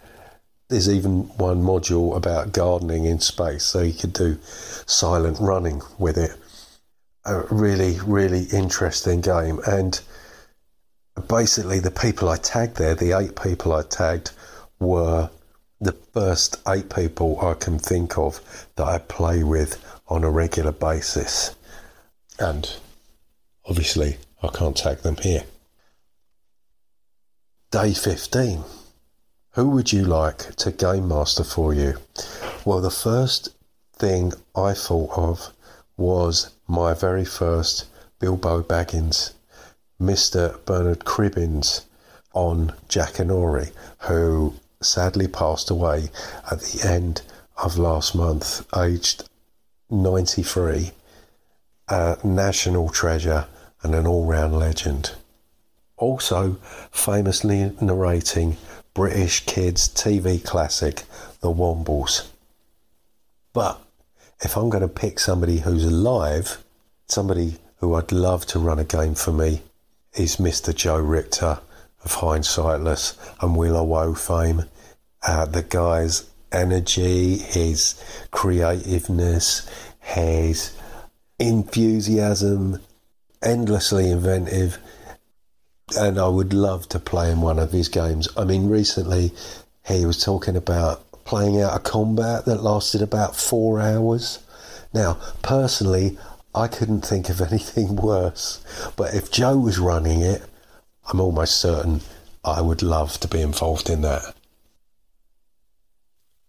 There's 0.69 0.89
even 0.89 1.23
one 1.37 1.63
module 1.63 2.17
about 2.17 2.53
gardening 2.53 3.05
in 3.05 3.19
space, 3.21 3.65
so 3.65 3.81
you 3.83 3.93
could 3.93 4.13
do 4.13 4.39
silent 4.87 5.39
running 5.41 5.83
with 5.99 6.17
it. 6.17 6.33
A 7.25 7.41
really, 7.51 7.99
really 8.01 8.45
interesting 8.45 9.21
game. 9.21 9.61
And 9.67 10.01
basically, 11.29 11.81
the 11.81 11.91
people 11.91 12.29
I 12.29 12.37
tagged 12.37 12.77
there, 12.77 12.95
the 12.95 13.13
eight 13.13 13.41
people 13.41 13.73
I 13.73 13.83
tagged, 13.83 14.33
were 14.79 15.31
the 15.81 15.93
first 15.93 16.57
eight 16.69 16.95
people 16.95 17.39
I 17.41 17.55
can 17.55 17.79
think 17.79 18.19
of 18.19 18.41
that 18.77 18.87
I 18.87 18.99
play 18.99 19.43
with 19.43 19.83
on 20.09 20.25
a 20.25 20.31
regular 20.31 20.73
basis. 20.73 21.55
And 22.39 22.71
obviously, 23.67 24.19
I 24.43 24.49
can't 24.49 24.77
tag 24.77 24.99
them 24.99 25.17
here. 25.17 25.45
Day 27.71 27.95
15. 27.95 28.65
Who 29.55 29.71
would 29.71 29.93
you 29.93 30.05
like 30.05 30.55
to 30.57 30.73
game 30.73 31.09
master 31.09 31.45
for 31.45 31.75
you? 31.75 31.99
Well, 32.65 32.81
the 32.81 32.91
first 32.91 33.51
thing 33.95 34.33
I 34.57 34.75
thought 34.75 35.11
of 35.17 35.53
was 36.01 36.51
my 36.67 36.95
very 36.95 37.25
first 37.25 37.85
Bilbo 38.19 38.63
Baggins, 38.63 39.33
Mr. 40.01 40.59
Bernard 40.65 41.05
Cribbins 41.05 41.83
on 42.33 42.73
Jackanory, 42.89 43.71
who 44.01 44.55
sadly 44.81 45.29
passed 45.29 45.71
away 45.71 46.09
at 46.51 46.61
the 46.61 46.89
end 46.89 47.23
of 47.63 47.79
last 47.79 48.15
month, 48.15 48.67
aged 48.77 49.29
93, 49.91 50.91
a 51.89 52.19
national 52.25 52.89
treasure 52.89 53.47
and 53.83 53.95
an 53.95 54.07
all 54.07 54.25
round 54.25 54.59
legend 54.59 55.15
also 56.01 56.57
famously 56.91 57.73
narrating 57.81 58.57
British 58.95 59.47
kids' 59.47 59.89
TV 59.89 60.43
classic, 60.45 61.05
The 61.41 61.53
Wombles. 61.53 62.27
But 63.53 63.81
if 64.43 64.57
I'm 64.57 64.71
going 64.71 64.83
to 64.83 64.89
pick 64.89 65.19
somebody 65.19 65.59
who's 65.59 65.85
alive, 65.85 66.63
somebody 67.09 67.57
who 67.77 67.95
I'd 67.95 68.13
love 68.13 68.47
to 68.47 68.59
run 68.59 68.79
a 68.79 68.85
game 68.85 69.15
for 69.15 69.33
me 69.33 69.63
is 70.15 70.37
Mr. 70.37 70.75
Joe 70.75 70.99
Richter 70.99 71.61
of 72.05 72.13
Hindsightless 72.17 73.17
and 73.41 73.57
Wheel 73.57 73.77
of 73.77 73.87
Woe 73.87 74.15
fame. 74.15 74.65
Uh, 75.27 75.47
the 75.47 75.63
guy's 75.63 76.29
energy, 76.53 77.39
his 77.39 78.03
creativeness, 78.31 79.69
his 80.01 80.77
enthusiasm, 81.39 82.81
endlessly 83.43 84.11
inventive 84.11 84.79
and 85.97 86.19
I 86.19 86.29
would 86.29 86.53
love 86.53 86.89
to 86.91 86.99
play 86.99 87.31
in 87.31 87.41
one 87.41 87.59
of 87.59 87.73
his 87.73 87.89
games. 87.89 88.29
I 88.37 88.45
mean, 88.45 88.69
recently 88.69 89.33
he 89.87 90.07
was 90.07 90.23
talking 90.23 90.57
about 90.57 91.05
playing 91.25 91.61
out 91.61 91.77
a 91.77 91.81
combat 91.81 92.45
that 92.45 92.63
lasted 92.63 93.03
about 93.03 93.37
four 93.37 93.81
hours. 93.81 94.39
Now, 94.93 95.19
personally, 95.43 96.19
I 96.55 96.69
couldn't 96.69 97.03
think 97.03 97.29
of 97.29 97.41
anything 97.53 97.97
worse, 97.97 98.65
but 98.97 99.15
if 99.15 99.31
Joe 99.31 99.59
was 99.59 99.79
running 99.79 100.23
it, 100.23 100.43
I'm 101.07 101.21
almost 101.21 101.57
certain 101.57 102.01
I 102.45 102.61
would 102.61 102.83
love 102.83 103.19
to 103.21 103.29
be 103.29 103.41
involved 103.41 103.91
in 103.91 104.03
that. 104.03 104.35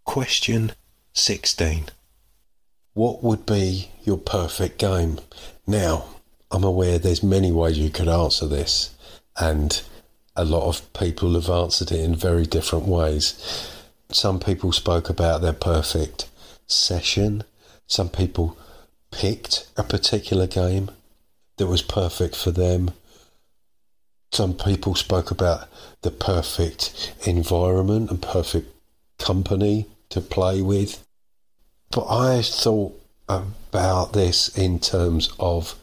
Question 0.05 0.73
16 1.13 1.85
What 2.93 3.23
would 3.23 3.45
be 3.45 3.91
your 4.03 4.17
perfect 4.17 4.77
game? 4.77 5.19
Now, 5.67 6.05
I'm 6.49 6.63
aware 6.63 6.99
there's 6.99 7.23
many 7.23 7.51
ways 7.51 7.77
you 7.77 7.89
could 7.89 8.09
answer 8.09 8.47
this 8.47 8.95
and 9.37 9.81
a 10.35 10.45
lot 10.45 10.67
of 10.67 10.93
people 10.93 11.33
have 11.33 11.49
answered 11.49 11.91
it 11.91 11.99
in 11.99 12.15
very 12.15 12.45
different 12.45 12.85
ways. 12.85 13.71
Some 14.11 14.39
people 14.39 14.71
spoke 14.71 15.09
about 15.09 15.41
their 15.41 15.53
perfect 15.53 16.29
session. 16.67 17.43
Some 17.87 18.09
people 18.09 18.57
picked 19.11 19.67
a 19.77 19.83
particular 19.83 20.47
game 20.47 20.91
that 21.57 21.67
was 21.67 21.81
perfect 21.81 22.35
for 22.35 22.51
them. 22.51 22.91
Some 24.31 24.53
people 24.53 24.95
spoke 24.95 25.31
about 25.31 25.67
the 26.01 26.11
perfect 26.11 27.13
environment 27.25 28.09
and 28.09 28.21
perfect 28.21 28.73
company 29.17 29.85
to 30.09 30.21
play 30.21 30.61
with. 30.61 31.05
But 31.91 32.07
I 32.09 32.41
thought 32.41 32.99
about 33.29 34.13
this 34.13 34.49
in 34.57 34.79
terms 34.79 35.31
of 35.39 35.75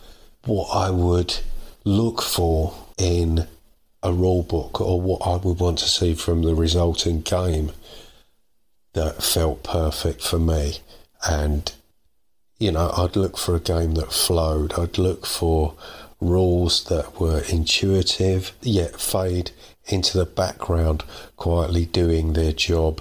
what 0.44 0.68
I 0.68 0.90
would 0.90 1.36
look 1.84 2.22
for 2.22 2.74
in 2.98 3.46
a 4.02 4.12
rule 4.12 4.42
book 4.42 4.80
or 4.80 5.00
what 5.00 5.22
I 5.26 5.36
would 5.36 5.58
want 5.58 5.78
to 5.78 5.88
see 5.88 6.14
from 6.14 6.42
the 6.42 6.54
resulting 6.54 7.20
game 7.20 7.72
that 8.98 9.22
felt 9.22 9.62
perfect 9.62 10.20
for 10.20 10.40
me. 10.40 10.78
And, 11.24 11.70
you 12.58 12.72
know, 12.72 12.92
I'd 12.96 13.14
look 13.14 13.38
for 13.38 13.54
a 13.54 13.60
game 13.60 13.94
that 13.94 14.12
flowed. 14.12 14.76
I'd 14.76 14.98
look 14.98 15.24
for 15.24 15.74
rules 16.20 16.82
that 16.86 17.20
were 17.20 17.44
intuitive 17.48 18.52
yet 18.60 19.00
fade 19.00 19.52
into 19.86 20.18
the 20.18 20.26
background, 20.26 21.04
quietly 21.36 21.86
doing 21.86 22.32
their 22.32 22.50
job 22.50 23.00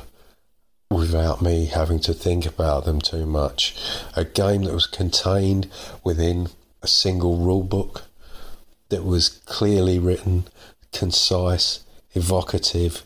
without 0.92 1.42
me 1.42 1.66
having 1.66 2.00
to 2.02 2.14
think 2.14 2.46
about 2.46 2.86
them 2.86 3.02
too 3.02 3.26
much. 3.26 3.76
A 4.16 4.24
game 4.24 4.66
that 4.66 4.76
was 4.76 4.86
contained 4.86 5.68
within 6.04 6.50
a 6.84 6.88
single 6.88 7.38
rule 7.38 7.64
book 7.64 8.04
that 8.90 9.04
was 9.04 9.30
clearly 9.30 9.98
written, 9.98 10.46
concise, 10.94 11.80
evocative, 12.14 13.02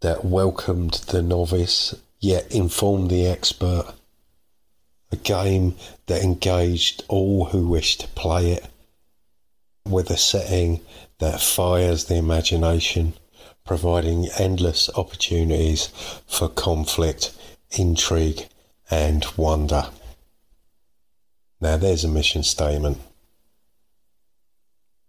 that 0.00 0.24
welcomed 0.24 0.94
the 1.06 1.22
novice 1.22 1.94
yet 2.24 2.50
informed 2.54 3.10
the 3.10 3.26
expert. 3.26 3.84
A 5.12 5.16
game 5.16 5.76
that 6.06 6.22
engaged 6.22 7.04
all 7.06 7.46
who 7.46 7.68
wished 7.68 8.00
to 8.00 8.08
play 8.08 8.52
it 8.52 8.66
with 9.84 10.10
a 10.10 10.16
setting 10.16 10.80
that 11.18 11.40
fires 11.40 12.06
the 12.06 12.16
imagination, 12.16 13.12
providing 13.66 14.28
endless 14.38 14.88
opportunities 14.96 15.88
for 16.26 16.48
conflict, 16.48 17.32
intrigue, 17.72 18.48
and 18.90 19.26
wonder. 19.36 19.90
Now, 21.60 21.76
there's 21.76 22.04
a 22.04 22.08
mission 22.08 22.42
statement. 22.42 22.98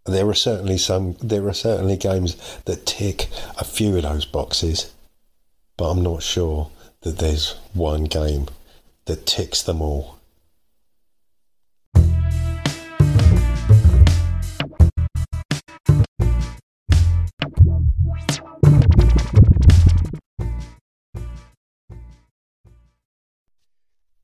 There 0.06 0.28
are 0.28 0.36
certainly 0.36 0.78
some. 0.78 1.16
There 1.22 1.48
are 1.48 1.54
certainly 1.54 1.98
games 1.98 2.36
that 2.66 2.86
tick 2.86 3.28
a 3.58 3.64
few 3.64 3.96
of 3.96 4.04
those 4.04 4.26
boxes, 4.26 4.94
but 5.78 5.90
I'm 5.90 6.04
not 6.04 6.22
sure 6.22 6.70
that 7.06 7.20
there's 7.20 7.52
one 7.76 8.06
game 8.06 8.48
that 9.06 9.28
ticks 9.28 9.62
them 9.62 9.80
all. 9.80 10.18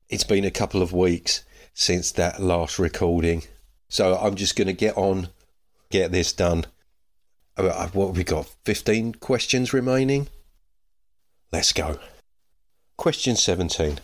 It's 0.08 0.24
been 0.24 0.44
a 0.44 0.50
couple 0.50 0.82
of 0.82 0.92
weeks 0.92 1.44
since 1.74 2.10
that 2.10 2.42
last 2.42 2.80
recording, 2.80 3.44
so 3.88 4.16
I'm 4.16 4.34
just 4.34 4.56
going 4.56 4.66
to 4.66 4.72
get 4.72 4.96
on 4.96 5.28
get 5.90 6.10
this 6.10 6.32
done. 6.32 6.64
Uh, 7.56 7.86
what 7.92 8.08
have 8.08 8.16
we 8.16 8.24
got? 8.24 8.50
15 8.64 9.14
questions 9.14 9.72
remaining? 9.72 10.26
Let's 11.52 11.72
go. 11.72 12.00
Question 13.02 13.34
17. 13.34 13.98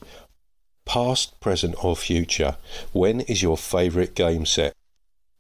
Past, 0.84 1.38
present, 1.38 1.76
or 1.84 1.94
future. 1.94 2.56
When 2.90 3.20
is 3.20 3.44
your 3.44 3.56
favourite 3.56 4.16
game 4.16 4.44
set? 4.44 4.72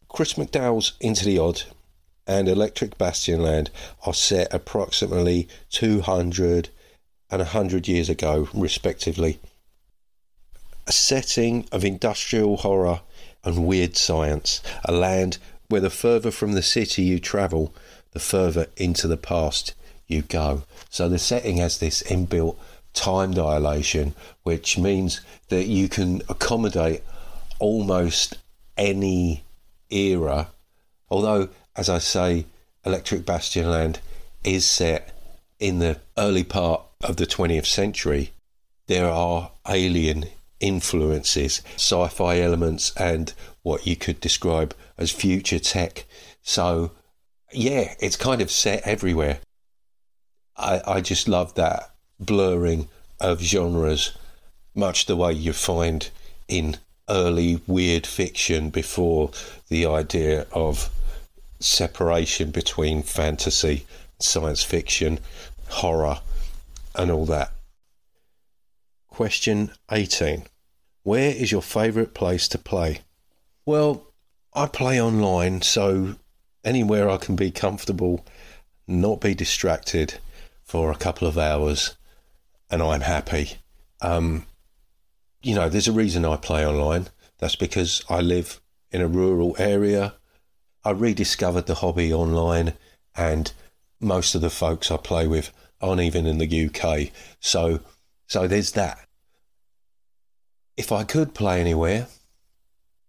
Chris 0.06 0.34
McDowell's 0.34 0.92
Into 1.00 1.24
the 1.24 1.40
Odd 1.40 1.64
and 2.24 2.48
Electric 2.48 2.96
Bastionland 2.96 3.70
are 4.06 4.14
set 4.14 4.54
approximately 4.54 5.48
200 5.70 6.68
and 7.32 7.40
100 7.40 7.88
years 7.88 8.08
ago, 8.08 8.48
respectively. 8.54 9.40
A 10.86 10.92
setting 10.92 11.66
of 11.72 11.84
industrial 11.84 12.58
horror 12.58 13.00
and 13.42 13.66
weird 13.66 13.96
science, 13.96 14.62
a 14.84 14.92
land 14.92 15.38
where 15.66 15.80
the 15.80 15.90
further 15.90 16.30
from 16.30 16.52
the 16.52 16.62
city 16.62 17.02
you 17.02 17.18
travel, 17.18 17.74
the 18.12 18.20
further 18.20 18.68
into 18.76 19.08
the 19.08 19.16
past 19.16 19.74
you 20.06 20.22
go. 20.22 20.62
So 20.90 21.08
the 21.08 21.18
setting 21.18 21.56
has 21.56 21.78
this 21.78 22.04
inbuilt 22.04 22.56
time 22.94 23.32
dilation, 23.32 24.14
which 24.42 24.78
means 24.78 25.20
that 25.48 25.66
you 25.66 25.88
can 25.88 26.22
accommodate 26.28 27.02
almost 27.58 28.38
any 28.76 29.44
era. 29.90 30.48
Although, 31.10 31.48
as 31.76 31.88
I 31.88 31.98
say, 31.98 32.46
Electric 32.84 33.22
Bastionland 33.22 33.98
is 34.44 34.66
set 34.66 35.16
in 35.58 35.78
the 35.78 36.00
early 36.16 36.44
part 36.44 36.82
of 37.02 37.16
the 37.16 37.26
20th 37.26 37.66
century, 37.66 38.32
there 38.86 39.10
are 39.10 39.50
alien 39.68 40.26
influences, 40.60 41.62
sci 41.76 42.08
fi 42.08 42.40
elements, 42.40 42.92
and 42.96 43.32
what 43.62 43.86
you 43.86 43.96
could 43.96 44.20
describe 44.20 44.74
as 44.96 45.10
future 45.10 45.58
tech. 45.58 46.06
So, 46.42 46.92
yeah, 47.52 47.94
it's 48.00 48.16
kind 48.16 48.40
of 48.40 48.50
set 48.50 48.82
everywhere. 48.86 49.40
I, 50.56 50.80
I 50.86 51.00
just 51.00 51.28
love 51.28 51.54
that 51.54 51.90
blurring 52.20 52.88
of 53.20 53.40
genres, 53.40 54.16
much 54.74 55.06
the 55.06 55.16
way 55.16 55.32
you 55.32 55.52
find 55.52 56.10
in 56.46 56.78
early 57.08 57.60
weird 57.66 58.06
fiction 58.06 58.70
before 58.70 59.30
the 59.68 59.86
idea 59.86 60.46
of 60.52 60.90
separation 61.60 62.50
between 62.50 63.02
fantasy, 63.02 63.86
science 64.20 64.62
fiction, 64.62 65.18
horror, 65.68 66.20
and 66.94 67.10
all 67.10 67.26
that. 67.26 67.52
Question 69.08 69.72
18 69.90 70.44
Where 71.02 71.30
is 71.30 71.50
your 71.50 71.62
favourite 71.62 72.14
place 72.14 72.48
to 72.48 72.58
play? 72.58 73.00
Well, 73.66 74.04
I 74.54 74.66
play 74.66 75.00
online, 75.00 75.62
so 75.62 76.16
anywhere 76.64 77.08
I 77.08 77.16
can 77.16 77.36
be 77.36 77.50
comfortable, 77.50 78.24
not 78.86 79.20
be 79.20 79.34
distracted 79.34 80.14
for 80.64 80.90
a 80.90 80.96
couple 80.96 81.26
of 81.26 81.38
hours, 81.38 81.96
and 82.70 82.82
I'm 82.82 83.00
happy. 83.00 83.52
Um, 84.00 84.46
you 85.42 85.54
know, 85.54 85.68
there's 85.68 85.88
a 85.88 85.92
reason 85.92 86.24
I 86.24 86.36
play 86.36 86.66
online. 86.66 87.08
That's 87.38 87.56
because 87.56 88.04
I 88.08 88.20
live 88.20 88.60
in 88.90 89.00
a 89.00 89.08
rural 89.08 89.54
area. 89.58 90.14
I 90.84 90.90
rediscovered 90.90 91.66
the 91.66 91.76
hobby 91.76 92.12
online, 92.12 92.74
and 93.16 93.52
most 94.00 94.34
of 94.34 94.40
the 94.40 94.50
folks 94.50 94.90
I 94.90 94.96
play 94.96 95.26
with 95.26 95.52
aren't 95.80 96.00
even 96.00 96.26
in 96.26 96.38
the 96.38 96.66
UK. 96.66 97.12
So, 97.40 97.80
so 98.26 98.46
there's 98.46 98.72
that. 98.72 98.98
If 100.76 100.92
I 100.92 101.04
could 101.04 101.34
play 101.34 101.60
anywhere, 101.60 102.06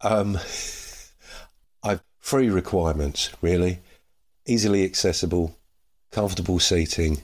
um, 0.01 0.37
I've 1.83 2.01
three 2.21 2.49
requirements 2.49 3.31
really: 3.41 3.79
easily 4.45 4.83
accessible, 4.83 5.57
comfortable 6.11 6.59
seating, 6.59 7.23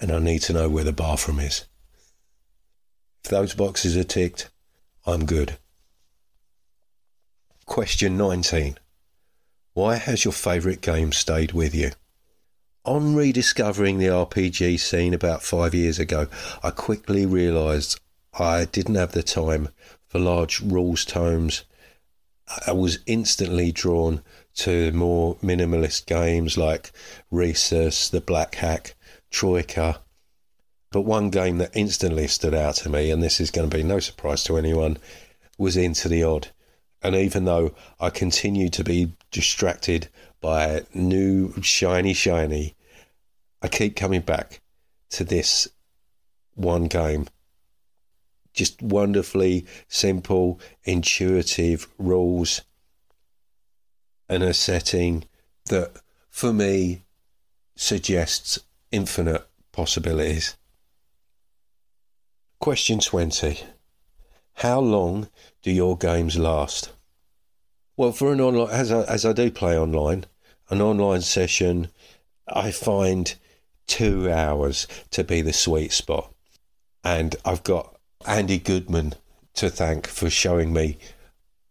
and 0.00 0.12
I 0.12 0.18
need 0.18 0.40
to 0.42 0.52
know 0.52 0.68
where 0.68 0.84
the 0.84 0.92
bathroom 0.92 1.40
is. 1.40 1.64
If 3.24 3.30
those 3.30 3.54
boxes 3.54 3.96
are 3.96 4.04
ticked, 4.04 4.50
I'm 5.06 5.26
good. 5.26 5.58
Question 7.66 8.16
19. 8.16 8.78
Why 9.74 9.96
has 9.96 10.24
your 10.24 10.32
favourite 10.32 10.80
game 10.80 11.12
stayed 11.12 11.52
with 11.52 11.74
you? 11.74 11.92
On 12.84 13.14
rediscovering 13.14 13.98
the 13.98 14.06
RPG 14.06 14.80
scene 14.80 15.12
about 15.12 15.42
five 15.42 15.74
years 15.74 15.98
ago, 15.98 16.28
I 16.62 16.70
quickly 16.70 17.26
realised 17.26 18.00
I 18.38 18.64
didn't 18.64 18.94
have 18.94 19.12
the 19.12 19.22
time 19.22 19.68
for 20.06 20.18
large 20.18 20.60
rules 20.60 21.04
tomes. 21.04 21.64
I 22.66 22.72
was 22.72 23.00
instantly 23.06 23.72
drawn 23.72 24.22
to 24.56 24.90
more 24.92 25.36
minimalist 25.36 26.06
games 26.06 26.56
like 26.56 26.90
Risus, 27.30 28.10
The 28.10 28.20
Black 28.20 28.54
Hack, 28.54 28.96
Troika. 29.30 30.00
But 30.90 31.02
one 31.02 31.30
game 31.30 31.58
that 31.58 31.76
instantly 31.76 32.26
stood 32.28 32.54
out 32.54 32.76
to 32.76 32.88
me, 32.88 33.10
and 33.10 33.22
this 33.22 33.40
is 33.40 33.50
going 33.50 33.68
to 33.68 33.76
be 33.76 33.82
no 33.82 33.98
surprise 33.98 34.42
to 34.44 34.56
anyone, 34.56 34.98
was 35.58 35.76
Into 35.76 36.08
the 36.08 36.22
Odd. 36.22 36.48
And 37.02 37.14
even 37.14 37.44
though 37.44 37.74
I 38.00 38.10
continue 38.10 38.68
to 38.70 38.82
be 38.82 39.12
distracted 39.30 40.08
by 40.40 40.82
new 40.94 41.60
shiny, 41.62 42.14
shiny, 42.14 42.74
I 43.62 43.68
keep 43.68 43.96
coming 43.96 44.22
back 44.22 44.60
to 45.10 45.24
this 45.24 45.68
one 46.54 46.84
game. 46.84 47.28
Just 48.52 48.80
wonderfully 48.82 49.66
simple, 49.88 50.58
intuitive 50.84 51.86
rules 51.98 52.62
and 54.28 54.42
a 54.42 54.52
setting 54.52 55.24
that, 55.66 55.92
for 56.28 56.52
me, 56.52 57.02
suggests 57.76 58.58
infinite 58.90 59.46
possibilities. 59.72 60.56
Question 62.60 63.00
20. 63.00 63.60
How 64.54 64.80
long 64.80 65.28
do 65.62 65.70
your 65.70 65.96
games 65.96 66.36
last? 66.36 66.92
Well, 67.96 68.12
for 68.12 68.32
an 68.32 68.40
online, 68.40 68.70
as 68.70 68.90
I, 68.90 69.02
as 69.04 69.24
I 69.24 69.32
do 69.32 69.50
play 69.50 69.78
online, 69.78 70.24
an 70.70 70.80
online 70.80 71.22
session, 71.22 71.88
I 72.46 72.70
find 72.70 73.34
two 73.86 74.30
hours 74.30 74.86
to 75.10 75.24
be 75.24 75.42
the 75.42 75.52
sweet 75.52 75.92
spot. 75.92 76.32
And 77.04 77.36
I've 77.44 77.64
got 77.64 77.96
Andy 78.26 78.58
Goodman 78.58 79.14
to 79.54 79.70
thank 79.70 80.06
for 80.06 80.30
showing 80.30 80.72
me 80.72 80.98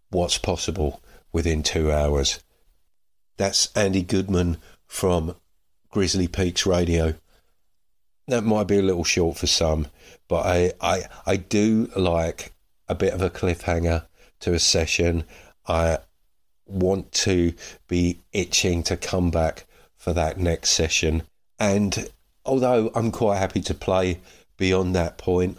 what's 0.09 0.37
possible 0.37 1.01
within 1.31 1.63
two 1.63 1.91
hours. 1.91 2.39
That's 3.37 3.71
Andy 3.75 4.01
Goodman 4.01 4.57
from 4.87 5.35
Grizzly 5.89 6.27
Peaks 6.27 6.65
Radio. 6.65 7.15
That 8.27 8.43
might 8.43 8.67
be 8.67 8.77
a 8.77 8.83
little 8.83 9.03
short 9.03 9.37
for 9.37 9.47
some, 9.47 9.87
but 10.27 10.45
I, 10.45 10.73
I, 10.81 11.03
I 11.25 11.35
do 11.37 11.89
like 11.95 12.53
a 12.89 12.95
bit 12.95 13.13
of 13.13 13.21
a 13.21 13.29
cliffhanger 13.29 14.05
to 14.41 14.53
a 14.53 14.59
session. 14.59 15.23
I 15.67 15.99
want 16.65 17.11
to 17.13 17.53
be 17.87 18.19
itching 18.33 18.83
to 18.83 18.97
come 18.97 19.31
back 19.31 19.65
for 19.95 20.13
that 20.13 20.37
next 20.37 20.71
session. 20.71 21.23
And 21.59 22.09
although 22.45 22.91
I'm 22.93 23.11
quite 23.11 23.37
happy 23.37 23.61
to 23.61 23.73
play 23.73 24.19
beyond 24.57 24.95
that 24.95 25.17
point, 25.17 25.57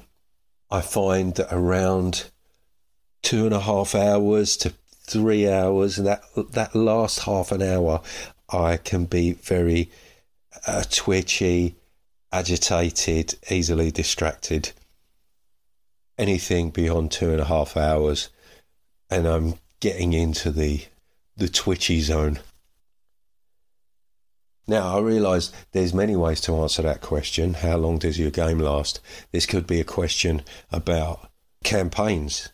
I 0.70 0.82
find 0.82 1.34
that 1.36 1.48
around 1.50 2.30
two 3.22 3.46
and 3.46 3.54
a 3.54 3.60
half 3.60 3.94
hours 3.94 4.56
to 4.58 4.74
three 5.08 5.48
hours, 5.48 5.98
and 5.98 6.06
that 6.06 6.22
that 6.52 6.74
last 6.74 7.20
half 7.20 7.50
an 7.50 7.62
hour, 7.62 8.02
I 8.50 8.76
can 8.76 9.06
be 9.06 9.32
very 9.32 9.90
uh, 10.66 10.84
twitchy, 10.90 11.76
agitated, 12.32 13.36
easily 13.50 13.90
distracted 13.90 14.72
anything 16.18 16.70
beyond 16.70 17.12
two 17.12 17.30
and 17.30 17.40
a 17.40 17.44
half 17.44 17.76
hours, 17.76 18.28
and 19.08 19.26
I'm 19.26 19.54
getting 19.80 20.12
into 20.12 20.50
the 20.50 20.84
the 21.36 21.48
twitchy 21.48 22.00
zone. 22.00 22.40
Now 24.66 24.96
I 24.96 25.00
realise 25.00 25.52
there's 25.72 25.94
many 25.94 26.16
ways 26.16 26.40
to 26.42 26.56
answer 26.56 26.82
that 26.82 27.00
question. 27.00 27.54
How 27.54 27.76
long 27.76 27.98
does 27.98 28.18
your 28.18 28.32
game 28.32 28.58
last? 28.58 29.00
This 29.30 29.46
could 29.46 29.66
be 29.66 29.80
a 29.80 29.84
question 29.84 30.42
about 30.72 31.30
campaigns, 31.64 32.50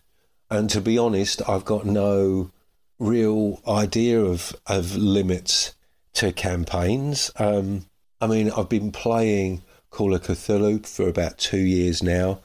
and 0.51 0.69
to 0.71 0.81
be 0.81 0.99
honest, 0.99 1.43
I've 1.49 1.65
got 1.65 1.87
no 1.87 2.51
real 2.99 3.61
idea 3.67 4.21
of 4.21 4.55
of 4.67 4.95
limits 4.95 5.75
to 6.15 6.33
campaigns. 6.33 7.31
Um, 7.37 7.87
I 8.21 8.27
mean, 8.27 8.51
I've 8.51 8.69
been 8.69 8.93
playing 8.93 9.63
Call 9.91 10.15
of 10.15 10.23
Cthulhu 10.23 10.87
for 10.87 11.09
about 11.09 11.39
two 11.39 11.59
years 11.59 12.03
now 12.03 12.41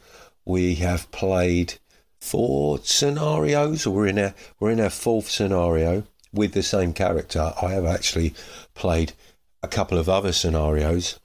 we 0.49 0.73
have 0.75 1.11
played 1.11 1.75
four 2.19 2.79
scenarios, 2.81 3.87
we're 3.87 4.07
in 4.07 4.17
our 4.17 4.33
we're 4.59 4.71
in 4.71 4.79
our 4.79 4.89
fourth 4.89 5.29
scenario 5.29 6.03
with 6.33 6.53
the 6.53 6.63
same 6.63 6.91
character. 6.91 7.53
I 7.61 7.73
have 7.73 7.85
actually 7.85 8.33
played 8.73 9.13
a 9.61 9.67
couple 9.67 9.99
of 9.99 10.09
other 10.09 10.31
scenarios 10.31 11.19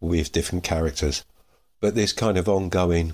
with 0.00 0.32
different 0.32 0.64
characters, 0.64 1.26
but 1.80 1.94
this 1.94 2.14
kind 2.14 2.38
of 2.38 2.48
ongoing 2.48 3.12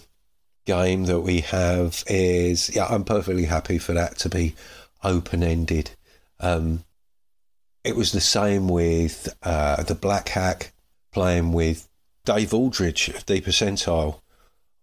game 0.66 1.06
that 1.06 1.20
we 1.20 1.40
have 1.40 2.04
is 2.06 2.74
yeah, 2.74 2.86
I'm 2.86 3.02
perfectly 3.02 3.46
happy 3.46 3.78
for 3.78 3.92
that 3.92 4.18
to 4.18 4.28
be 4.28 4.54
open 5.02 5.42
ended. 5.42 5.90
Um, 6.38 6.84
it 7.86 7.96
was 7.96 8.12
the 8.12 8.20
same 8.20 8.68
with 8.68 9.34
uh, 9.42 9.82
the 9.84 9.94
Black 9.94 10.28
Hack 10.30 10.72
playing 11.12 11.52
with 11.52 11.88
Dave 12.24 12.52
Aldridge 12.52 13.08
of 13.08 13.24
Deep 13.24 13.46
Percentile 13.46 14.20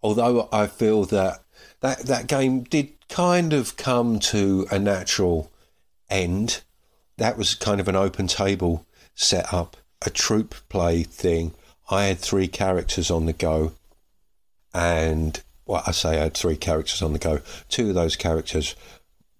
although 0.03 0.49
I 0.51 0.67
feel 0.67 1.05
that 1.05 1.43
that 1.79 1.99
that 1.99 2.27
game 2.27 2.63
did 2.63 2.89
kind 3.09 3.53
of 3.53 3.77
come 3.77 4.19
to 4.19 4.67
a 4.69 4.77
natural 4.77 5.49
end. 6.09 6.61
That 7.17 7.37
was 7.37 7.55
kind 7.55 7.79
of 7.79 7.87
an 7.87 7.95
open 7.95 8.27
table 8.27 8.85
set 9.15 9.51
up, 9.53 9.77
a 10.05 10.09
troupe 10.09 10.55
play 10.69 11.03
thing. 11.03 11.53
I 11.89 12.05
had 12.05 12.19
three 12.19 12.47
characters 12.47 13.09
on 13.09 13.25
the 13.25 13.33
go, 13.33 13.73
and 14.73 15.41
well, 15.65 15.83
I 15.87 15.91
say 15.91 16.19
I 16.19 16.23
had 16.23 16.33
three 16.33 16.57
characters 16.57 17.01
on 17.01 17.13
the 17.13 17.19
go. 17.19 17.39
Two 17.69 17.89
of 17.89 17.95
those 17.95 18.15
characters 18.15 18.75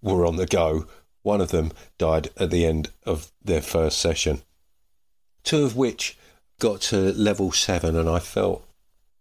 were 0.01 0.25
on 0.25 0.37
the 0.37 0.45
go. 0.45 0.87
One 1.23 1.41
of 1.41 1.51
them 1.51 1.71
died 1.97 2.29
at 2.37 2.51
the 2.51 2.65
end 2.65 2.89
of 3.05 3.31
their 3.43 3.61
first 3.61 3.97
session. 3.97 4.41
Two 5.43 5.63
of 5.63 5.75
which 5.75 6.17
got 6.59 6.81
to 6.81 7.11
level 7.13 7.51
seven, 7.51 7.95
and 7.97 8.09
I 8.09 8.19
felt 8.19 8.65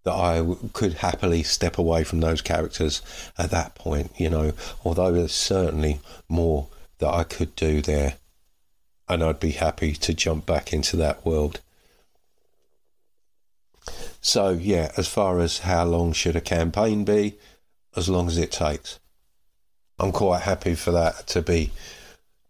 that 0.05 0.13
I 0.13 0.45
could 0.73 0.95
happily 0.95 1.43
step 1.43 1.79
away 1.79 2.05
from 2.05 2.21
those 2.21 2.43
characters 2.43 3.03
at 3.39 3.51
that 3.51 3.75
point, 3.75 4.13
you 4.17 4.29
know, 4.29 4.53
although 4.85 5.13
there's 5.13 5.33
certainly 5.33 6.01
more 6.29 6.69
that 6.99 7.13
I 7.13 7.25
could 7.25 7.55
do 7.57 7.81
there, 7.81 8.17
and 9.09 9.23
I'd 9.23 9.41
be 9.41 9.53
happy 9.53 9.95
to 9.95 10.15
jump 10.15 10.45
back 10.45 10.73
into 10.73 10.97
that 10.97 11.25
world. 11.25 11.61
So, 14.21 14.51
yeah, 14.51 14.93
as 14.97 15.09
far 15.09 15.41
as 15.41 15.61
how 15.61 15.85
long 15.85 16.13
should 16.13 16.37
a 16.37 16.41
campaign 16.41 17.05
be, 17.05 17.39
as 17.97 18.09
long 18.09 18.29
as 18.29 18.39
it 18.39 18.53
takes. 18.53 18.99
I'm 20.03 20.11
quite 20.11 20.43
happy 20.43 20.75
for 20.75 20.91
that 20.91 21.29
to 21.29 21.43
be 21.43 21.71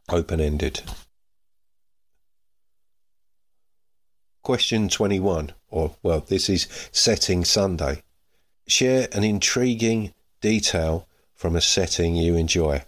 open 0.08 0.40
ended. 0.40 0.80
Question 4.42 4.88
21, 4.88 5.52
or 5.68 5.94
well, 6.02 6.20
this 6.20 6.48
is 6.48 6.66
setting 6.92 7.44
Sunday. 7.44 8.04
Share 8.66 9.06
an 9.12 9.22
intriguing 9.22 10.14
detail 10.40 11.06
from 11.34 11.54
a 11.54 11.60
setting 11.60 12.16
you 12.16 12.36
enjoy. 12.36 12.84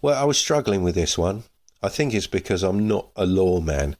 Well, 0.00 0.18
I 0.18 0.24
was 0.24 0.38
struggling 0.38 0.82
with 0.82 0.94
this 0.94 1.18
one. 1.18 1.42
I 1.82 1.90
think 1.90 2.14
it's 2.14 2.26
because 2.26 2.62
I'm 2.62 2.88
not 2.88 3.10
a 3.14 3.26
lawman. 3.26 3.96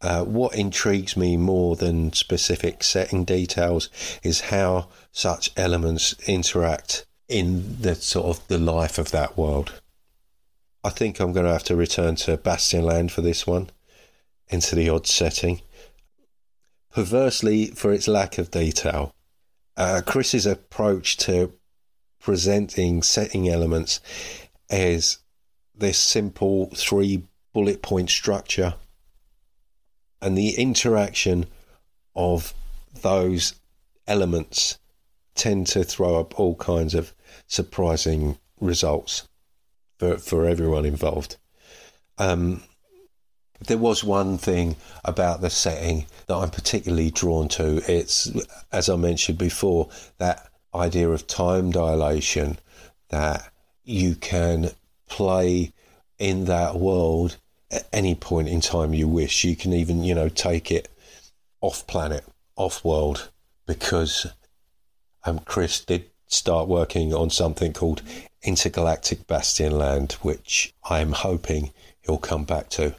Uh, 0.00 0.22
what 0.22 0.54
intrigues 0.54 1.16
me 1.16 1.36
more 1.36 1.74
than 1.74 2.12
specific 2.12 2.84
setting 2.84 3.24
details 3.24 3.90
is 4.22 4.52
how 4.52 4.86
such 5.10 5.50
elements 5.56 6.14
interact 6.28 7.07
in 7.28 7.80
the 7.80 7.94
sort 7.94 8.26
of 8.26 8.48
the 8.48 8.58
life 8.58 8.98
of 8.98 9.10
that 9.10 9.36
world. 9.36 9.80
I 10.82 10.90
think 10.90 11.20
I'm 11.20 11.32
going 11.32 11.46
to 11.46 11.52
have 11.52 11.64
to 11.64 11.76
return 11.76 12.16
to 12.16 12.36
Bastionland 12.36 13.10
for 13.10 13.20
this 13.20 13.46
one, 13.46 13.70
into 14.48 14.74
the 14.74 14.88
odd 14.88 15.06
setting. 15.06 15.60
Perversely, 16.92 17.66
for 17.66 17.92
its 17.92 18.08
lack 18.08 18.38
of 18.38 18.50
detail, 18.50 19.14
uh, 19.76 20.00
Chris's 20.04 20.46
approach 20.46 21.16
to 21.18 21.52
presenting 22.20 23.02
setting 23.02 23.48
elements 23.48 24.00
is 24.70 25.18
this 25.74 25.98
simple 25.98 26.70
three 26.74 27.24
bullet 27.52 27.82
point 27.82 28.10
structure 28.10 28.74
and 30.20 30.36
the 30.36 30.50
interaction 30.56 31.46
of 32.14 32.54
those 33.02 33.54
elements 34.06 34.78
tend 35.34 35.66
to 35.68 35.84
throw 35.84 36.18
up 36.18 36.38
all 36.38 36.56
kinds 36.56 36.94
of 36.94 37.14
surprising 37.48 38.38
results 38.60 39.26
for, 39.98 40.18
for 40.18 40.46
everyone 40.46 40.84
involved. 40.84 41.36
Um, 42.18 42.62
there 43.66 43.78
was 43.78 44.04
one 44.04 44.38
thing 44.38 44.76
about 45.04 45.40
the 45.40 45.50
setting 45.50 46.06
that 46.26 46.36
I'm 46.36 46.50
particularly 46.50 47.10
drawn 47.10 47.48
to. 47.48 47.82
It's, 47.90 48.30
as 48.70 48.88
I 48.88 48.96
mentioned 48.96 49.38
before, 49.38 49.88
that 50.18 50.48
idea 50.74 51.08
of 51.08 51.26
time 51.26 51.72
dilation 51.72 52.58
that 53.08 53.50
you 53.82 54.14
can 54.14 54.70
play 55.08 55.72
in 56.18 56.44
that 56.44 56.76
world 56.76 57.36
at 57.70 57.88
any 57.92 58.14
point 58.14 58.48
in 58.48 58.60
time 58.60 58.94
you 58.94 59.08
wish. 59.08 59.44
You 59.44 59.56
can 59.56 59.72
even, 59.72 60.04
you 60.04 60.14
know, 60.14 60.28
take 60.28 60.70
it 60.70 60.88
off 61.60 61.86
planet, 61.86 62.24
off 62.56 62.84
world, 62.84 63.30
because 63.66 64.26
um, 65.24 65.40
Chris 65.40 65.84
did 65.84 66.10
start 66.28 66.68
working 66.68 67.12
on 67.12 67.30
something 67.30 67.72
called 67.72 68.02
Intergalactic 68.42 69.26
Bastionland, 69.26 70.12
which 70.14 70.72
I'm 70.88 71.12
hoping 71.12 71.72
he'll 72.00 72.18
come 72.18 72.44
back 72.44 72.68
to. 72.70 72.94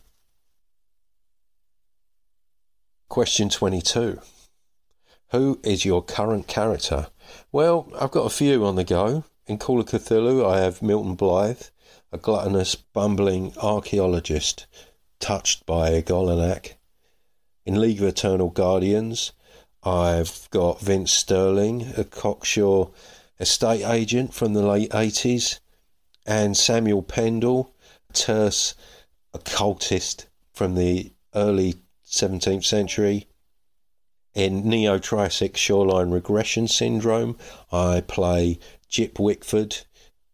Question 3.07 3.49
22. 3.49 4.19
Who 5.31 5.59
is 5.63 5.85
your 5.85 6.03
current 6.03 6.47
character? 6.47 7.07
Well, 7.51 7.91
I've 7.99 8.11
got 8.11 8.25
a 8.25 8.29
few 8.29 8.65
on 8.65 8.75
the 8.75 8.83
go. 8.83 9.23
In 9.47 9.57
Call 9.57 9.79
of 9.79 9.87
Cthulhu, 9.87 10.45
I 10.45 10.59
have 10.59 10.81
Milton 10.81 11.15
Blythe, 11.15 11.63
a 12.11 12.17
gluttonous, 12.17 12.75
bumbling 12.75 13.53
archaeologist 13.61 14.67
touched 15.19 15.65
by 15.65 15.89
a 15.89 16.01
Goliath. 16.01 16.75
In 17.65 17.79
League 17.79 18.01
of 18.01 18.07
Eternal 18.07 18.49
Guardians, 18.49 19.31
I've 19.83 20.47
got 20.51 20.81
Vince 20.81 21.11
Sterling, 21.11 21.93
a 21.97 22.03
cocksure 22.03 22.89
estate 23.39 23.85
agent 23.85 24.33
from 24.33 24.53
the 24.53 24.65
late 24.65 24.89
80s, 24.91 25.59
and 26.25 26.55
Samuel 26.55 27.01
Pendle, 27.01 27.73
a 28.09 28.13
terse 28.13 28.75
occultist 29.33 30.27
from 30.53 30.75
the 30.75 31.11
early 31.33 31.75
17th 32.05 32.65
century. 32.65 33.27
In 34.33 34.67
Neo 34.67 34.99
Triassic 34.99 35.57
Shoreline 35.57 36.11
Regression 36.11 36.67
Syndrome, 36.67 37.37
I 37.71 38.01
play 38.01 38.59
Jip 38.87 39.19
Wickford, 39.19 39.77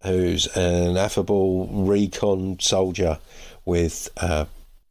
who's 0.04 0.48
an 0.56 0.98
affable 0.98 1.68
recon 1.68 2.60
soldier 2.60 3.20
with 3.64 4.10
uh, 4.18 4.46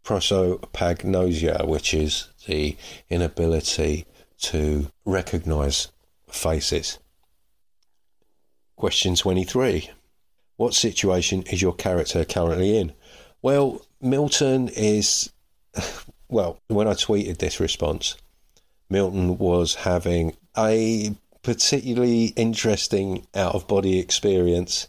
prosopagnosia, 0.05 1.66
which 1.66 1.94
is 1.94 2.29
the 2.46 2.77
inability 3.09 4.07
to 4.38 4.90
recognize 5.05 5.88
faces. 6.29 6.98
Question 8.77 9.15
23. 9.15 9.91
What 10.57 10.75
situation 10.75 11.43
is 11.43 11.63
your 11.63 11.75
character 11.75 12.25
currently 12.25 12.77
in? 12.77 12.93
Well, 13.43 13.83
Milton 14.01 14.69
is. 14.69 15.31
Well, 16.27 16.59
when 16.69 16.89
I 16.89 16.95
tweeted 16.95 17.39
this 17.39 17.61
response, 17.61 18.17
Milton 18.91 19.39
was 19.39 19.75
having 19.75 20.35
a 20.57 21.15
particularly 21.43 22.33
interesting 22.35 23.27
out 23.35 23.55
of 23.55 23.69
body 23.69 24.01
experience. 24.01 24.89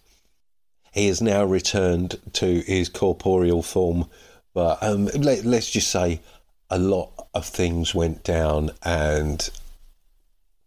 He 0.94 1.08
has 1.08 1.22
now 1.22 1.44
returned 1.44 2.16
to 2.34 2.62
his 2.62 2.90
corporeal 2.90 3.62
form, 3.62 4.10
but 4.54 4.82
um, 4.82 5.06
let, 5.18 5.44
let's 5.46 5.70
just 5.70 5.92
say 5.92 6.22
a 6.70 6.80
lot 6.80 7.12
of 7.34 7.46
things 7.46 7.94
went 7.94 8.24
down, 8.24 8.72
and 8.82 9.48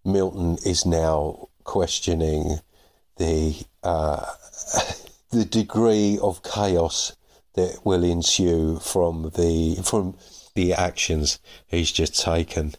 Milton 0.04 0.58
is 0.64 0.84
now 0.86 1.48
questioning 1.64 2.60
the 3.18 3.62
uh, 3.82 4.24
the 5.30 5.44
degree 5.44 6.18
of 6.22 6.42
chaos 6.42 7.16
that 7.54 7.84
will 7.84 8.04
ensue 8.04 8.78
from 8.78 9.32
the 9.36 9.76
from 9.84 10.16
the 10.54 10.72
actions 10.72 11.38
he's 11.66 11.92
just 11.92 12.20
taken. 12.20 12.74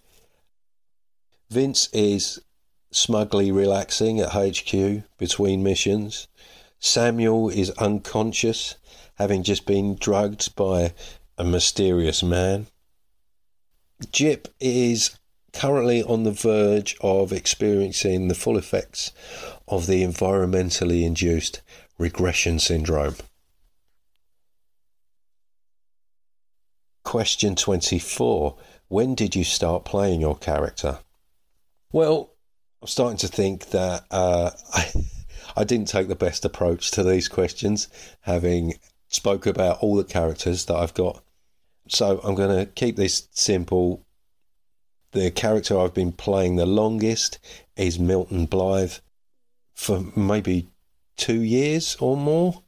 Vince 1.49 1.89
is 1.93 2.41
smugly 2.91 3.51
relaxing 3.51 4.19
at 4.19 4.31
HQ 4.33 5.03
between 5.17 5.63
missions. 5.63 6.27
Samuel 6.79 7.49
is 7.49 7.71
unconscious, 7.71 8.75
having 9.15 9.43
just 9.43 9.65
been 9.65 9.95
drugged 9.95 10.55
by 10.55 10.93
a 11.37 11.43
mysterious 11.43 12.23
man. 12.23 12.67
Jip 14.11 14.47
is 14.59 15.17
currently 15.53 16.03
on 16.03 16.23
the 16.23 16.31
verge 16.31 16.95
of 17.01 17.31
experiencing 17.31 18.27
the 18.27 18.35
full 18.35 18.57
effects 18.57 19.11
of 19.67 19.87
the 19.87 20.03
environmentally 20.03 21.03
induced 21.03 21.61
regression 21.97 22.59
syndrome. 22.59 23.15
Question 27.03 27.55
24 27.55 28.55
When 28.87 29.15
did 29.15 29.35
you 29.35 29.43
start 29.43 29.85
playing 29.85 30.21
your 30.21 30.37
character? 30.37 30.99
Well, 31.91 32.31
I'm 32.81 32.87
starting 32.87 33.17
to 33.17 33.27
think 33.27 33.69
that 33.71 34.05
uh, 34.11 34.51
I, 34.73 34.91
I 35.57 35.63
didn't 35.63 35.87
take 35.87 36.07
the 36.07 36.15
best 36.15 36.45
approach 36.45 36.91
to 36.91 37.03
these 37.03 37.27
questions, 37.27 37.87
having 38.21 38.75
spoke 39.07 39.45
about 39.45 39.79
all 39.79 39.95
the 39.95 40.03
characters 40.03 40.65
that 40.65 40.75
I've 40.75 40.93
got. 40.93 41.23
So 41.87 42.21
I'm 42.23 42.35
going 42.35 42.65
to 42.65 42.71
keep 42.71 42.95
this 42.95 43.27
simple. 43.31 44.05
The 45.11 45.31
character 45.31 45.79
I've 45.79 45.93
been 45.93 46.11
playing 46.11 46.55
the 46.55 46.65
longest 46.65 47.39
is 47.75 47.97
Milton 47.97 48.45
Blythe 48.45 48.93
for 49.73 50.05
maybe 50.15 50.67
two 51.17 51.41
years 51.41 51.97
or 51.99 52.15
more. 52.15 52.61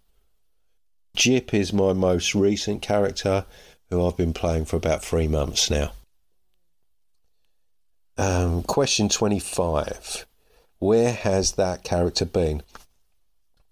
Jip 1.16 1.54
is 1.54 1.72
my 1.74 1.94
most 1.94 2.34
recent 2.34 2.82
character, 2.82 3.46
who 3.90 4.06
I've 4.06 4.18
been 4.18 4.34
playing 4.34 4.66
for 4.66 4.78
about 4.78 5.04
three 5.04 5.28
months 5.28 5.70
now. 5.70 5.92
Um, 8.18 8.64
question 8.64 9.10
25 9.10 10.26
Where 10.80 11.12
has 11.12 11.54
that 11.54 11.84
character 11.84 12.26
been? 12.26 12.64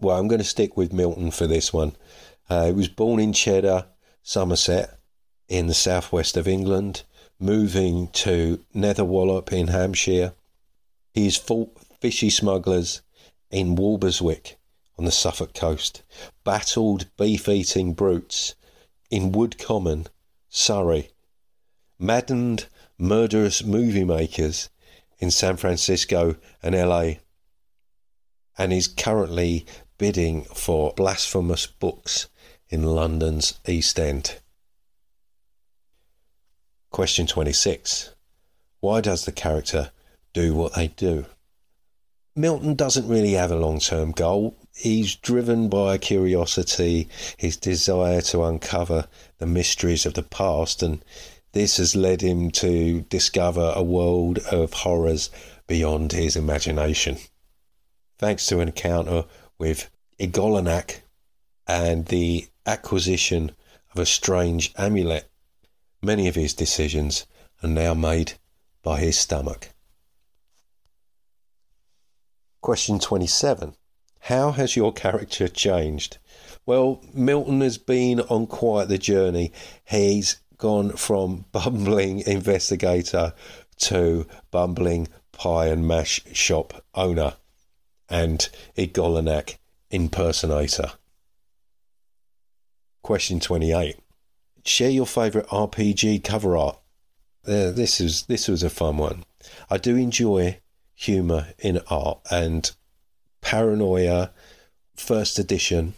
Well, 0.00 0.18
I'm 0.18 0.28
going 0.28 0.40
to 0.40 0.44
stick 0.44 0.76
with 0.76 0.92
Milton 0.92 1.30
for 1.30 1.46
this 1.46 1.72
one. 1.72 1.96
Uh, 2.48 2.66
he 2.66 2.72
was 2.72 2.88
born 2.88 3.20
in 3.20 3.32
Cheddar, 3.32 3.86
Somerset, 4.22 4.98
in 5.48 5.66
the 5.66 5.74
southwest 5.74 6.36
of 6.36 6.48
England, 6.48 7.02
moving 7.40 8.08
to 8.08 8.60
Netherwallop 8.74 9.50
in 9.50 9.68
Hampshire. 9.68 10.34
He's 11.14 11.36
fought 11.36 11.76
fishy 11.98 12.30
smugglers 12.30 13.00
in 13.50 13.74
Walberswick 13.74 14.56
on 14.98 15.06
the 15.06 15.10
Suffolk 15.10 15.54
coast, 15.54 16.02
battled 16.44 17.06
beef 17.16 17.48
eating 17.48 17.94
brutes 17.94 18.54
in 19.10 19.32
Wood 19.32 19.58
Common, 19.58 20.06
Surrey, 20.50 21.08
maddened 21.98 22.66
murderous 22.98 23.64
movie 23.64 24.04
makers 24.04 24.68
in 25.18 25.30
San 25.30 25.56
Francisco 25.56 26.36
and 26.62 26.74
LA, 26.74 27.12
and 28.58 28.72
is 28.72 28.86
currently 28.86 29.64
bidding 29.96 30.42
for 30.44 30.92
blasphemous 30.94 31.66
books 31.66 32.28
in 32.68 32.82
London's 32.82 33.58
East 33.66 33.98
End. 33.98 34.38
Question 36.90 37.28
26 37.28 38.10
Why 38.80 39.00
does 39.00 39.24
the 39.24 39.32
character 39.32 39.92
do 40.32 40.54
what 40.54 40.74
they 40.74 40.88
do? 40.88 41.26
Milton 42.34 42.74
doesn't 42.74 43.06
really 43.06 43.32
have 43.32 43.52
a 43.52 43.56
long 43.56 43.78
term 43.78 44.10
goal. 44.10 44.56
he's 44.74 45.14
driven 45.14 45.68
by 45.68 45.94
a 45.94 45.98
curiosity, 45.98 47.08
his 47.36 47.56
desire 47.56 48.20
to 48.22 48.42
uncover 48.42 49.06
the 49.38 49.46
mysteries 49.46 50.04
of 50.04 50.14
the 50.14 50.24
past, 50.24 50.82
and 50.82 51.04
this 51.52 51.76
has 51.76 51.94
led 51.94 52.22
him 52.22 52.50
to 52.50 53.02
discover 53.02 53.72
a 53.76 53.84
world 53.84 54.38
of 54.50 54.72
horrors 54.72 55.30
beyond 55.68 56.10
his 56.10 56.34
imagination. 56.34 57.18
Thanks 58.18 58.46
to 58.46 58.58
an 58.58 58.68
encounter 58.68 59.26
with 59.58 59.88
Y'golonac 60.18 61.02
and 61.68 62.06
the 62.06 62.48
acquisition 62.66 63.52
of 63.92 64.00
a 64.00 64.06
strange 64.06 64.72
amulet, 64.76 65.29
many 66.02 66.28
of 66.28 66.34
his 66.34 66.54
decisions 66.54 67.26
are 67.62 67.68
now 67.68 67.94
made 67.94 68.34
by 68.82 69.00
his 69.00 69.18
stomach. 69.18 69.70
Question 72.60 72.98
27. 72.98 73.74
How 74.20 74.52
has 74.52 74.76
your 74.76 74.92
character 74.92 75.48
changed? 75.48 76.18
Well, 76.66 77.02
Milton 77.14 77.62
has 77.62 77.78
been 77.78 78.20
on 78.20 78.46
quite 78.46 78.88
the 78.88 78.98
journey. 78.98 79.52
He's 79.84 80.36
gone 80.58 80.90
from 80.90 81.46
bumbling 81.52 82.20
investigator 82.20 83.32
to 83.78 84.26
bumbling 84.50 85.08
pie 85.32 85.68
and 85.68 85.88
mash 85.88 86.20
shop 86.32 86.84
owner 86.94 87.34
and 88.10 88.48
Y'golonac 88.76 89.56
impersonator. 89.90 90.92
Question 93.02 93.40
28. 93.40 93.96
Share 94.64 94.90
your 94.90 95.06
favourite 95.06 95.48
RPG 95.48 96.24
cover 96.24 96.56
art. 96.56 96.78
Uh, 97.46 97.70
this 97.70 98.00
is 98.00 98.24
this 98.24 98.48
was 98.48 98.62
a 98.62 98.70
fun 98.70 98.98
one. 98.98 99.24
I 99.70 99.78
do 99.78 99.96
enjoy 99.96 100.58
humour 100.94 101.48
in 101.58 101.80
art 101.88 102.20
and 102.30 102.70
Paranoia 103.40 104.30
first 104.94 105.38
edition 105.38 105.94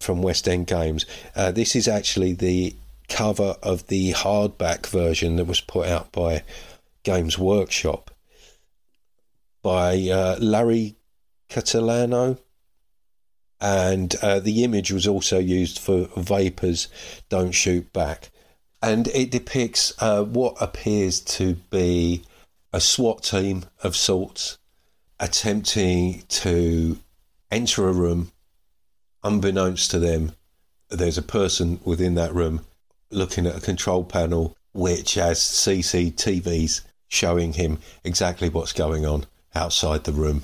from 0.00 0.22
West 0.22 0.48
End 0.48 0.66
Games. 0.66 1.04
Uh, 1.36 1.52
this 1.52 1.76
is 1.76 1.86
actually 1.86 2.32
the 2.32 2.74
cover 3.08 3.56
of 3.62 3.86
the 3.88 4.12
hardback 4.12 4.86
version 4.86 5.36
that 5.36 5.44
was 5.44 5.60
put 5.60 5.86
out 5.86 6.10
by 6.12 6.42
Games 7.02 7.38
Workshop 7.38 8.10
by 9.62 10.08
uh, 10.08 10.36
Larry 10.40 10.96
Catalano. 11.48 12.38
And 13.62 14.16
uh, 14.16 14.40
the 14.40 14.64
image 14.64 14.90
was 14.90 15.06
also 15.06 15.38
used 15.38 15.78
for 15.78 16.08
Vapors 16.16 16.88
Don't 17.28 17.52
Shoot 17.52 17.92
Back. 17.92 18.30
And 18.82 19.06
it 19.08 19.30
depicts 19.30 19.94
uh, 20.00 20.24
what 20.24 20.56
appears 20.60 21.20
to 21.20 21.54
be 21.70 22.24
a 22.72 22.80
SWAT 22.80 23.22
team 23.22 23.64
of 23.84 23.94
sorts 23.94 24.58
attempting 25.20 26.24
to 26.28 26.98
enter 27.52 27.88
a 27.88 27.92
room. 27.92 28.32
Unbeknownst 29.22 29.92
to 29.92 30.00
them, 30.00 30.32
there's 30.90 31.18
a 31.18 31.22
person 31.22 31.78
within 31.84 32.16
that 32.16 32.34
room 32.34 32.66
looking 33.10 33.46
at 33.46 33.56
a 33.56 33.60
control 33.60 34.02
panel 34.02 34.56
which 34.72 35.14
has 35.14 35.38
CCTVs 35.38 36.80
showing 37.06 37.52
him 37.52 37.78
exactly 38.02 38.48
what's 38.48 38.72
going 38.72 39.06
on 39.06 39.26
outside 39.54 40.02
the 40.02 40.12
room. 40.12 40.42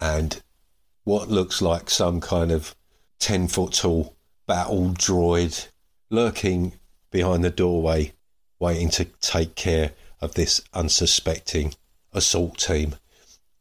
And 0.00 0.40
what 1.04 1.28
looks 1.28 1.60
like 1.60 1.90
some 1.90 2.20
kind 2.20 2.50
of 2.50 2.74
10 3.18 3.48
foot 3.48 3.72
tall 3.74 4.16
battle 4.46 4.90
droid 4.90 5.68
lurking 6.10 6.74
behind 7.10 7.44
the 7.44 7.50
doorway, 7.50 8.12
waiting 8.58 8.90
to 8.90 9.04
take 9.20 9.54
care 9.54 9.92
of 10.20 10.34
this 10.34 10.60
unsuspecting 10.72 11.74
assault 12.12 12.58
team. 12.58 12.94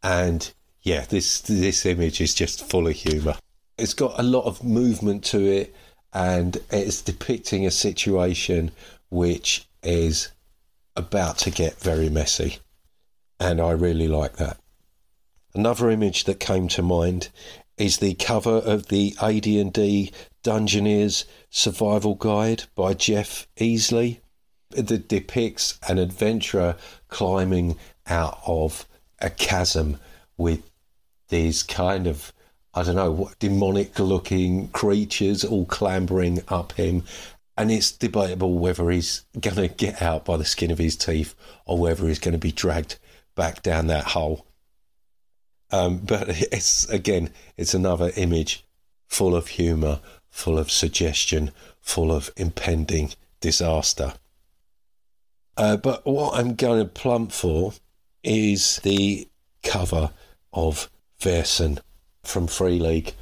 And 0.04 0.51
yeah, 0.82 1.06
this 1.06 1.41
this 1.41 1.86
image 1.86 2.21
is 2.21 2.34
just 2.34 2.67
full 2.69 2.88
of 2.88 2.95
humour. 2.95 3.36
It's 3.77 3.93
got 3.93 4.19
a 4.19 4.23
lot 4.23 4.45
of 4.45 4.63
movement 4.63 5.23
to 5.25 5.39
it 5.39 5.75
and 6.13 6.58
it's 6.71 7.01
depicting 7.01 7.65
a 7.65 7.71
situation 7.71 8.71
which 9.10 9.67
is 9.84 10.30
about 10.95 11.38
to 11.39 11.51
get 11.51 11.80
very 11.80 12.10
messy. 12.10 12.58
And 13.39 13.60
I 13.60 13.71
really 13.71 14.08
like 14.08 14.38
that. 14.38 14.58
Another 15.54 15.90
image 15.90 16.24
that 16.26 16.40
came 16.40 16.68
to 16.70 16.82
mind 16.82 17.30
is 17.78 17.98
the 17.98 18.14
cover 18.16 18.58
of 18.58 18.88
the 18.88 19.16
AD&D 19.22 20.12
Dungeoneers 20.44 21.26
Survival 21.50 22.16
Guide 22.16 22.64
by 22.76 22.94
Jeff 22.94 23.48
Easley. 23.58 24.20
That 24.70 25.10
depicts 25.10 25.78
an 25.88 25.98
adventurer 25.98 26.78
climbing 27.10 27.78
out 28.08 28.40
of 28.46 28.88
a 29.20 29.30
chasm 29.30 30.00
with 30.38 30.72
these 31.28 31.64
kind 31.64 32.08
of 32.08 32.32
I 32.74 32.84
don't 32.84 32.96
know, 32.96 33.12
what 33.12 33.38
demonic 33.40 34.00
looking 34.00 34.70
creatures 34.70 35.44
all 35.44 35.66
clambering 35.66 36.42
up 36.48 36.72
him. 36.74 37.04
And 37.58 37.70
it's 37.70 37.92
debatable 37.92 38.58
whether 38.58 38.90
he's 38.90 39.26
going 39.40 39.58
to 39.58 39.68
get 39.68 40.02
out 40.02 40.24
by 40.24 40.38
the 40.38 40.46
skin 40.46 40.72
of 40.72 40.78
his 40.78 40.96
teeth 40.96 41.36
or 41.66 41.78
whether 41.78 42.08
he's 42.08 42.20
going 42.20 42.32
to 42.32 42.38
be 42.38 42.54
dragged 42.54 42.98
back 43.36 43.62
down 43.62 43.88
that 43.88 44.06
hole. 44.06 44.46
Um, 45.71 45.97
but 45.97 46.29
it's, 46.51 46.88
again, 46.89 47.29
it's 47.57 47.73
another 47.73 48.12
image 48.15 48.65
full 49.07 49.36
of 49.36 49.49
humour, 49.49 49.99
full 50.29 50.57
of 50.57 50.71
suggestion, 50.71 51.51
full 51.81 52.12
of 52.12 52.31
impending 52.38 53.12
disaster. 53.41 54.13
Uh, 55.57 55.77
but 55.77 56.05
what 56.05 56.38
I'm 56.38 56.55
going 56.55 56.79
to 56.79 56.89
plump 56.89 57.31
for 57.31 57.73
is 58.23 58.77
the 58.77 59.27
cover 59.63 60.12
of 60.53 60.89
Vaesen 61.19 61.79
from 62.23 62.47
Free 62.47 62.79
League 62.79 63.13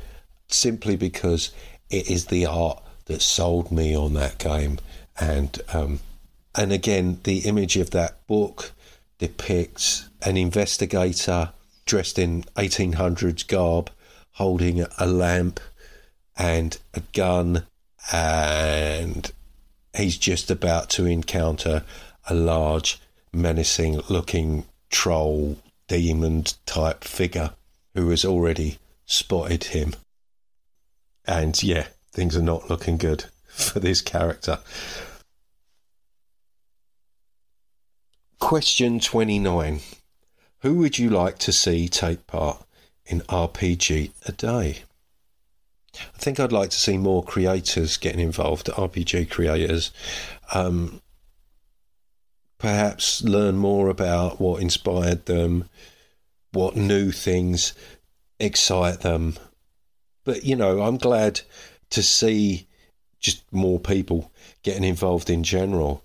simply 0.47 0.95
because 0.95 1.51
it 1.89 2.09
is 2.09 2.25
the 2.25 2.45
art 2.45 2.81
that 3.05 3.21
sold 3.21 3.71
me 3.71 3.95
on 3.95 4.13
that 4.13 4.37
game. 4.37 4.79
And 5.19 5.59
um, 5.73 5.99
and 6.55 6.71
again, 6.71 7.19
the 7.23 7.39
image 7.39 7.77
of 7.77 7.91
that 7.91 8.25
book 8.27 8.71
depicts 9.17 10.09
an 10.21 10.37
investigator 10.37 11.51
dressed 11.89 12.19
in 12.19 12.43
1800s 12.55 13.47
garb, 13.47 13.89
holding 14.33 14.85
a 14.99 15.07
lamp 15.07 15.59
and 16.37 16.77
a 16.93 17.01
gun, 17.13 17.65
and 18.13 19.31
he's 19.97 20.15
just 20.15 20.51
about 20.51 20.91
to 20.91 21.07
encounter 21.07 21.83
a 22.29 22.35
large, 22.35 23.01
menacing-looking 23.33 24.65
troll 24.91 25.57
demon 25.87 26.43
type 26.67 27.03
figure 27.03 27.53
who 27.95 28.11
has 28.11 28.23
already 28.23 28.77
spotted 29.07 29.63
him. 29.63 29.95
And 31.25 31.61
yeah, 31.63 31.87
things 32.13 32.37
are 32.37 32.43
not 32.43 32.69
looking 32.69 32.97
good 32.97 33.25
for 33.47 33.79
this 33.79 34.01
character. 34.01 34.59
Question 38.37 38.99
29 38.99 39.79
Who 40.61 40.75
would 40.75 40.99
you 40.99 41.09
like 41.09 41.37
to 41.39 41.53
see 41.53 41.87
take 41.87 42.27
part 42.27 42.65
in 43.05 43.21
RPG 43.21 44.11
a 44.25 44.31
day? 44.33 44.83
I 45.95 46.17
think 46.17 46.39
I'd 46.39 46.51
like 46.51 46.69
to 46.71 46.79
see 46.79 46.97
more 46.97 47.23
creators 47.23 47.97
getting 47.97 48.19
involved, 48.19 48.67
RPG 48.67 49.29
creators. 49.29 49.91
Um, 50.53 51.01
perhaps 52.57 53.23
learn 53.23 53.55
more 53.55 53.87
about 53.89 54.41
what 54.41 54.61
inspired 54.61 55.25
them, 55.25 55.69
what 56.51 56.75
new 56.75 57.11
things 57.11 57.73
excite 58.39 58.99
them. 58.99 59.35
But, 60.25 60.43
you 60.43 60.57
know, 60.57 60.81
I'm 60.81 60.97
glad 60.97 61.41
to 61.91 62.03
see 62.03 62.67
just 63.19 63.41
more 63.51 63.79
people 63.79 64.31
getting 64.61 64.83
involved 64.83 65.29
in 65.29 65.43
general. 65.43 66.03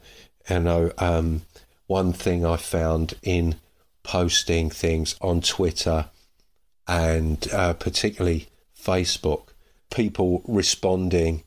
Know, 0.49 0.93
um, 0.99 1.43
one 1.87 2.12
thing 2.12 2.47
I 2.47 2.57
found 2.57 3.14
in 3.22 3.57
posting 4.05 4.70
things 4.70 5.16
on 5.20 5.40
Twitter 5.40 6.07
and 6.86 7.48
uh, 7.52 7.72
particularly 7.72 8.46
Facebook, 8.78 9.48
people 9.92 10.42
responding 10.46 11.42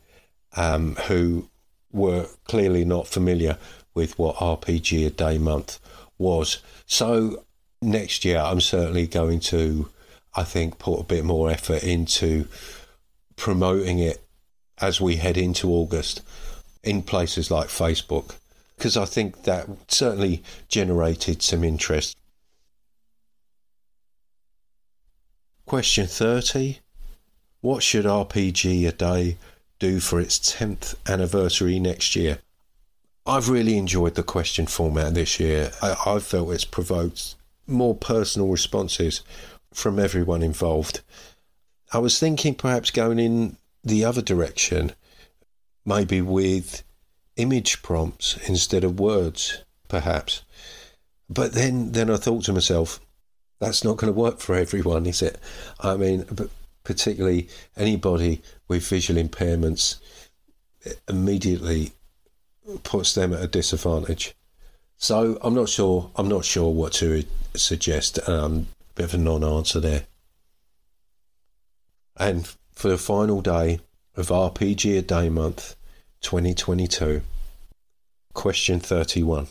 um, 0.58 0.96
who 1.08 1.50
were 1.92 2.28
clearly 2.46 2.84
not 2.84 3.08
familiar 3.08 3.58
with 3.94 4.20
what 4.20 4.36
RPG 4.38 5.08
a 5.08 5.10
day 5.10 5.38
month 5.38 5.80
was. 6.18 6.60
So 6.86 7.46
next 7.82 8.26
year, 8.26 8.40
I'm 8.40 8.62
certainly 8.62 9.08
going 9.08 9.40
to 9.42 9.90
I 10.38 10.44
think, 10.44 10.78
put 10.78 11.00
a 11.00 11.04
bit 11.04 11.26
more 11.26 11.50
effort 11.50 11.84
into 11.84 12.48
promoting 13.36 13.98
it 13.98 14.24
as 14.80 15.02
we 15.02 15.16
head 15.16 15.36
into 15.36 15.70
August 15.70 16.22
in 16.84 17.02
places 17.02 17.50
like 17.50 17.68
Facebook, 17.68 18.36
because 18.78 18.96
I 18.96 19.06
think 19.06 19.44
that 19.44 19.68
certainly 19.88 20.44
generated 20.70 21.42
some 21.42 21.64
interest. 21.64 22.16
Question 25.68 26.08
30 26.08 26.78
What 27.60 27.84
should 27.84 28.06
RPG 28.06 28.88
a 28.88 28.94
Day 28.94 29.38
do 29.80 30.00
for 30.00 30.18
its 30.18 30.40
10th 30.40 30.96
anniversary 31.06 31.78
next 31.78 32.16
year? 32.16 32.40
I've 33.26 33.50
really 33.50 33.78
enjoyed 33.78 34.16
the 34.16 34.24
question 34.24 34.66
format 34.66 35.14
this 35.14 35.42
year. 35.42 35.74
I, 35.82 35.98
I 36.06 36.20
felt 36.20 36.54
it's 36.54 36.64
provoked 36.64 37.36
more 37.68 37.94
personal 37.94 38.48
responses 38.48 39.24
from 39.74 40.00
everyone 40.00 40.42
involved. 40.42 41.02
I 41.92 41.98
was 41.98 42.18
thinking 42.18 42.56
perhaps 42.56 42.90
going 42.90 43.20
in 43.20 43.58
the 43.84 44.06
other 44.06 44.22
direction, 44.22 44.94
maybe 45.86 46.22
with 46.22 46.82
image 47.36 47.82
prompts 47.82 48.38
instead 48.48 48.86
of 48.86 49.02
words, 49.02 49.66
perhaps. 49.90 50.44
But 51.30 51.52
then, 51.52 51.92
then 51.92 52.10
I 52.10 52.16
thought 52.16 52.46
to 52.46 52.54
myself, 52.54 53.02
that's 53.60 53.84
not 53.84 53.98
going 53.98 54.14
to 54.14 54.20
work 54.20 54.40
for 54.40 54.56
everyone, 54.56 55.06
is 55.06 55.22
it? 55.22 55.40
I 55.80 55.98
mean, 55.98 56.26
particularly 56.84 57.50
anybody 57.76 58.42
with 58.68 58.88
visual 58.88 59.22
impairments 59.22 59.96
immediately 61.10 61.92
puts 62.84 63.14
them 63.14 63.34
at 63.34 63.42
a 63.42 63.48
disadvantage. 63.48 64.36
So 64.98 65.38
I'm 65.42 65.54
not 65.54 65.70
sure. 65.70 66.12
I'm 66.16 66.28
not 66.28 66.46
sure 66.46 66.72
what 66.72 66.94
to 66.94 67.24
suggest. 67.56 68.20
Um, 68.28 68.68
bit 68.96 69.06
of 69.06 69.14
a 69.14 69.18
non-answer 69.18 69.80
there. 69.80 70.08
And 72.16 72.52
for 72.72 72.90
the 72.90 72.98
final 72.98 73.42
day 73.42 73.80
of 74.16 74.28
RPG 74.30 74.98
a 74.98 75.02
Day 75.04 75.30
Month 75.30 75.76
2022, 76.22 77.22
question 78.34 78.80
31. 78.80 79.48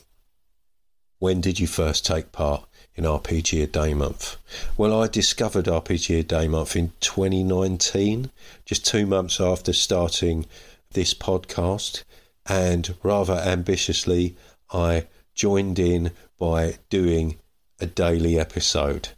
When 1.20 1.40
did 1.40 1.61
you 1.61 1.68
first 1.68 2.04
take 2.04 2.32
part 2.32 2.68
in 2.97 3.05
RPG 3.05 3.62
a 3.62 3.66
Day 3.66 3.94
Month? 3.94 4.36
Well, 4.76 5.01
I 5.01 5.07
discovered 5.07 5.66
RPG 5.66 6.20
a 6.20 6.22
Day 6.22 6.49
Month 6.49 6.74
in 6.74 6.92
2019, 7.01 8.30
just 8.64 8.86
two 8.86 9.07
months 9.07 9.40
after 9.40 9.72
starting 9.72 10.47
this 10.92 11.14
podcast, 11.14 12.05
and 12.47 12.94
rather 13.03 13.34
ambitiously, 13.34 14.34
I 14.72 15.07
joined 15.34 15.78
in 15.78 16.12
by 16.38 16.78
doing 16.88 17.38
a 17.80 17.86
daily 17.86 18.38
episode. 18.38 19.11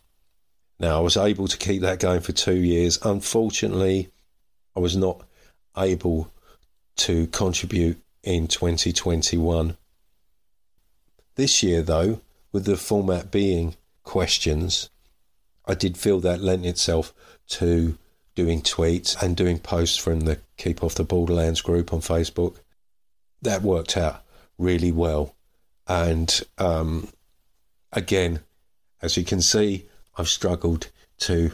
Now, 0.81 0.99
I 0.99 1.01
was 1.01 1.17
able 1.17 1.49
to 1.49 1.57
keep 1.57 1.83
that 1.83 2.01
going 2.01 2.21
for 2.21 2.33
two 2.33 2.57
years. 2.57 2.99
Unfortunately, 3.05 4.11
I 4.77 4.81
was 4.81 4.97
not 4.97 5.23
able 5.77 6.31
to 6.99 7.27
contribute 7.29 8.01
in 8.23 8.49
2021. 8.49 9.77
This 11.37 11.63
year, 11.63 11.83
though, 11.83 12.21
with 12.53 12.65
the 12.65 12.77
format 12.77 13.31
being 13.31 13.77
questions, 14.05 14.91
I 15.67 15.75
did 15.75 15.97
feel 15.97 16.21
that 16.21 16.41
lent 16.41 16.65
itself 16.65 17.13
to 17.49 17.99
doing 18.35 18.63
tweets 18.63 19.21
and 19.23 19.37
doing 19.37 19.59
posts 19.59 19.97
from 19.97 20.21
the 20.21 20.39
Keep 20.57 20.83
Off 20.83 20.95
the 20.95 21.05
Borderlands 21.05 21.61
group 21.61 21.93
on 21.93 22.01
Facebook. 22.01 22.57
That 23.43 23.63
worked 23.63 23.97
out 23.97 24.23
really 24.57 24.93
well. 24.93 25.35
And 25.87 26.41
um, 26.59 27.09
again, 27.93 28.41
as 29.03 29.17
you 29.17 29.25
can 29.25 29.41
see, 29.41 29.89
I've 30.17 30.29
struggled 30.29 30.89
to 31.21 31.53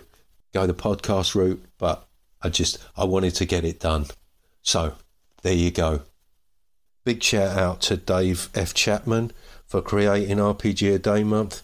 go 0.52 0.66
the 0.66 0.74
podcast 0.74 1.34
route, 1.34 1.64
but 1.78 2.06
I 2.42 2.48
just 2.48 2.78
I 2.96 3.04
wanted 3.04 3.34
to 3.36 3.44
get 3.44 3.64
it 3.64 3.80
done. 3.80 4.06
So 4.62 4.94
there 5.42 5.54
you 5.54 5.70
go. 5.70 6.02
Big 7.04 7.22
shout 7.22 7.56
out 7.56 7.80
to 7.82 7.96
Dave 7.96 8.48
F. 8.54 8.72
Chapman 8.72 9.32
for 9.74 9.82
creating 9.82 10.36
RPG 10.36 10.94
a 10.94 10.98
Day 11.00 11.24
month, 11.24 11.60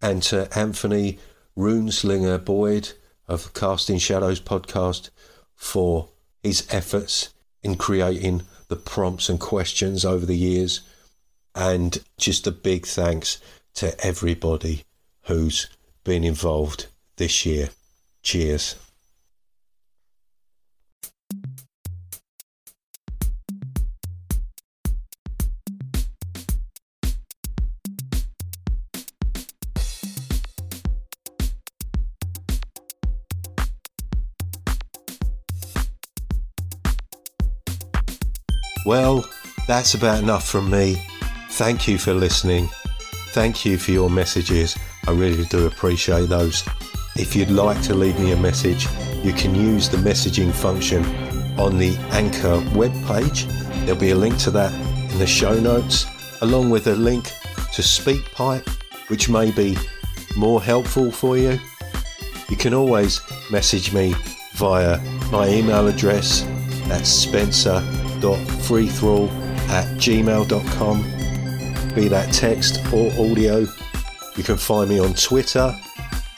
and 0.00 0.22
to 0.22 0.48
Anthony 0.56 1.18
Runeslinger 1.58 2.44
Boyd 2.44 2.92
of 3.26 3.52
Casting 3.52 3.98
Shadows 3.98 4.40
podcast 4.40 5.10
for 5.56 6.10
his 6.44 6.64
efforts 6.70 7.34
in 7.60 7.74
creating 7.74 8.42
the 8.68 8.76
prompts 8.76 9.28
and 9.28 9.40
questions 9.40 10.04
over 10.04 10.24
the 10.24 10.36
years. 10.36 10.82
And 11.52 12.00
just 12.16 12.46
a 12.46 12.52
big 12.52 12.86
thanks 12.86 13.40
to 13.74 14.00
everybody 14.06 14.84
who's 15.22 15.66
been 16.04 16.22
involved 16.22 16.86
this 17.16 17.44
year. 17.44 17.70
Cheers. 18.22 18.76
Well, 38.92 39.26
that's 39.66 39.94
about 39.94 40.22
enough 40.22 40.46
from 40.46 40.68
me. 40.68 41.02
Thank 41.52 41.88
you 41.88 41.96
for 41.96 42.12
listening. 42.12 42.68
Thank 43.30 43.64
you 43.64 43.78
for 43.78 43.90
your 43.90 44.10
messages. 44.10 44.76
I 45.08 45.12
really 45.12 45.46
do 45.46 45.66
appreciate 45.66 46.28
those. 46.28 46.62
If 47.16 47.34
you'd 47.34 47.50
like 47.50 47.80
to 47.84 47.94
leave 47.94 48.20
me 48.20 48.32
a 48.32 48.36
message, 48.36 48.86
you 49.24 49.32
can 49.32 49.54
use 49.54 49.88
the 49.88 49.96
messaging 49.96 50.52
function 50.52 51.06
on 51.58 51.78
the 51.78 51.96
Anchor 52.10 52.60
webpage. 52.76 53.46
There'll 53.86 53.98
be 53.98 54.10
a 54.10 54.14
link 54.14 54.36
to 54.40 54.50
that 54.50 54.74
in 55.10 55.18
the 55.18 55.26
show 55.26 55.58
notes, 55.58 56.04
along 56.42 56.68
with 56.68 56.86
a 56.88 56.94
link 56.94 57.24
to 57.72 57.80
SpeakPipe, 57.80 58.68
which 59.08 59.30
may 59.30 59.52
be 59.52 59.74
more 60.36 60.60
helpful 60.60 61.10
for 61.10 61.38
you. 61.38 61.58
You 62.50 62.58
can 62.58 62.74
always 62.74 63.22
message 63.50 63.94
me 63.94 64.14
via 64.52 65.00
my 65.30 65.48
email 65.48 65.88
address. 65.88 66.46
That's 66.88 67.08
spencer.freethrall 68.22 69.28
at 69.68 69.86
gmail.com. 69.98 71.02
Be 71.94 72.08
that 72.08 72.32
text 72.32 72.80
or 72.92 73.10
audio. 73.12 73.66
You 74.36 74.44
can 74.44 74.56
find 74.56 74.88
me 74.88 74.98
on 74.98 75.14
Twitter 75.14 75.76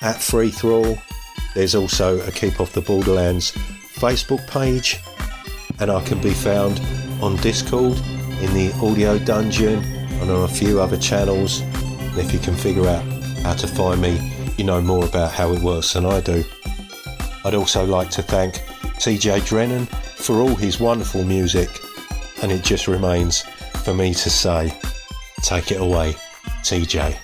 at 0.00 0.16
freethrall. 0.16 1.00
There's 1.54 1.74
also 1.74 2.20
a 2.26 2.32
Keep 2.32 2.60
Off 2.60 2.72
the 2.72 2.80
Borderlands 2.80 3.52
Facebook 3.94 4.46
page, 4.48 4.98
and 5.78 5.90
I 5.90 6.02
can 6.02 6.20
be 6.20 6.32
found 6.32 6.80
on 7.22 7.36
Discord 7.36 7.96
in 8.40 8.52
the 8.54 8.72
Audio 8.82 9.18
Dungeon 9.18 9.84
and 10.20 10.30
on 10.30 10.44
a 10.44 10.48
few 10.48 10.80
other 10.80 10.96
channels. 10.96 11.60
And 11.60 12.18
if 12.18 12.32
you 12.32 12.40
can 12.40 12.56
figure 12.56 12.88
out 12.88 13.04
how 13.42 13.54
to 13.54 13.66
find 13.66 14.00
me, 14.00 14.18
you 14.56 14.64
know 14.64 14.80
more 14.80 15.04
about 15.04 15.32
how 15.32 15.52
it 15.52 15.60
works 15.60 15.92
than 15.92 16.06
I 16.06 16.20
do. 16.20 16.44
I'd 17.44 17.54
also 17.54 17.84
like 17.84 18.10
to 18.10 18.22
thank 18.22 18.54
TJ 18.98 19.46
Drennan 19.46 19.86
for 20.24 20.40
all 20.40 20.54
his 20.54 20.80
wonderful 20.80 21.22
music, 21.22 21.68
and 22.42 22.50
it 22.50 22.64
just 22.64 22.88
remains 22.88 23.42
for 23.84 23.92
me 23.92 24.14
to 24.14 24.30
say, 24.30 24.72
take 25.42 25.70
it 25.70 25.80
away, 25.82 26.14
TJ. 26.62 27.23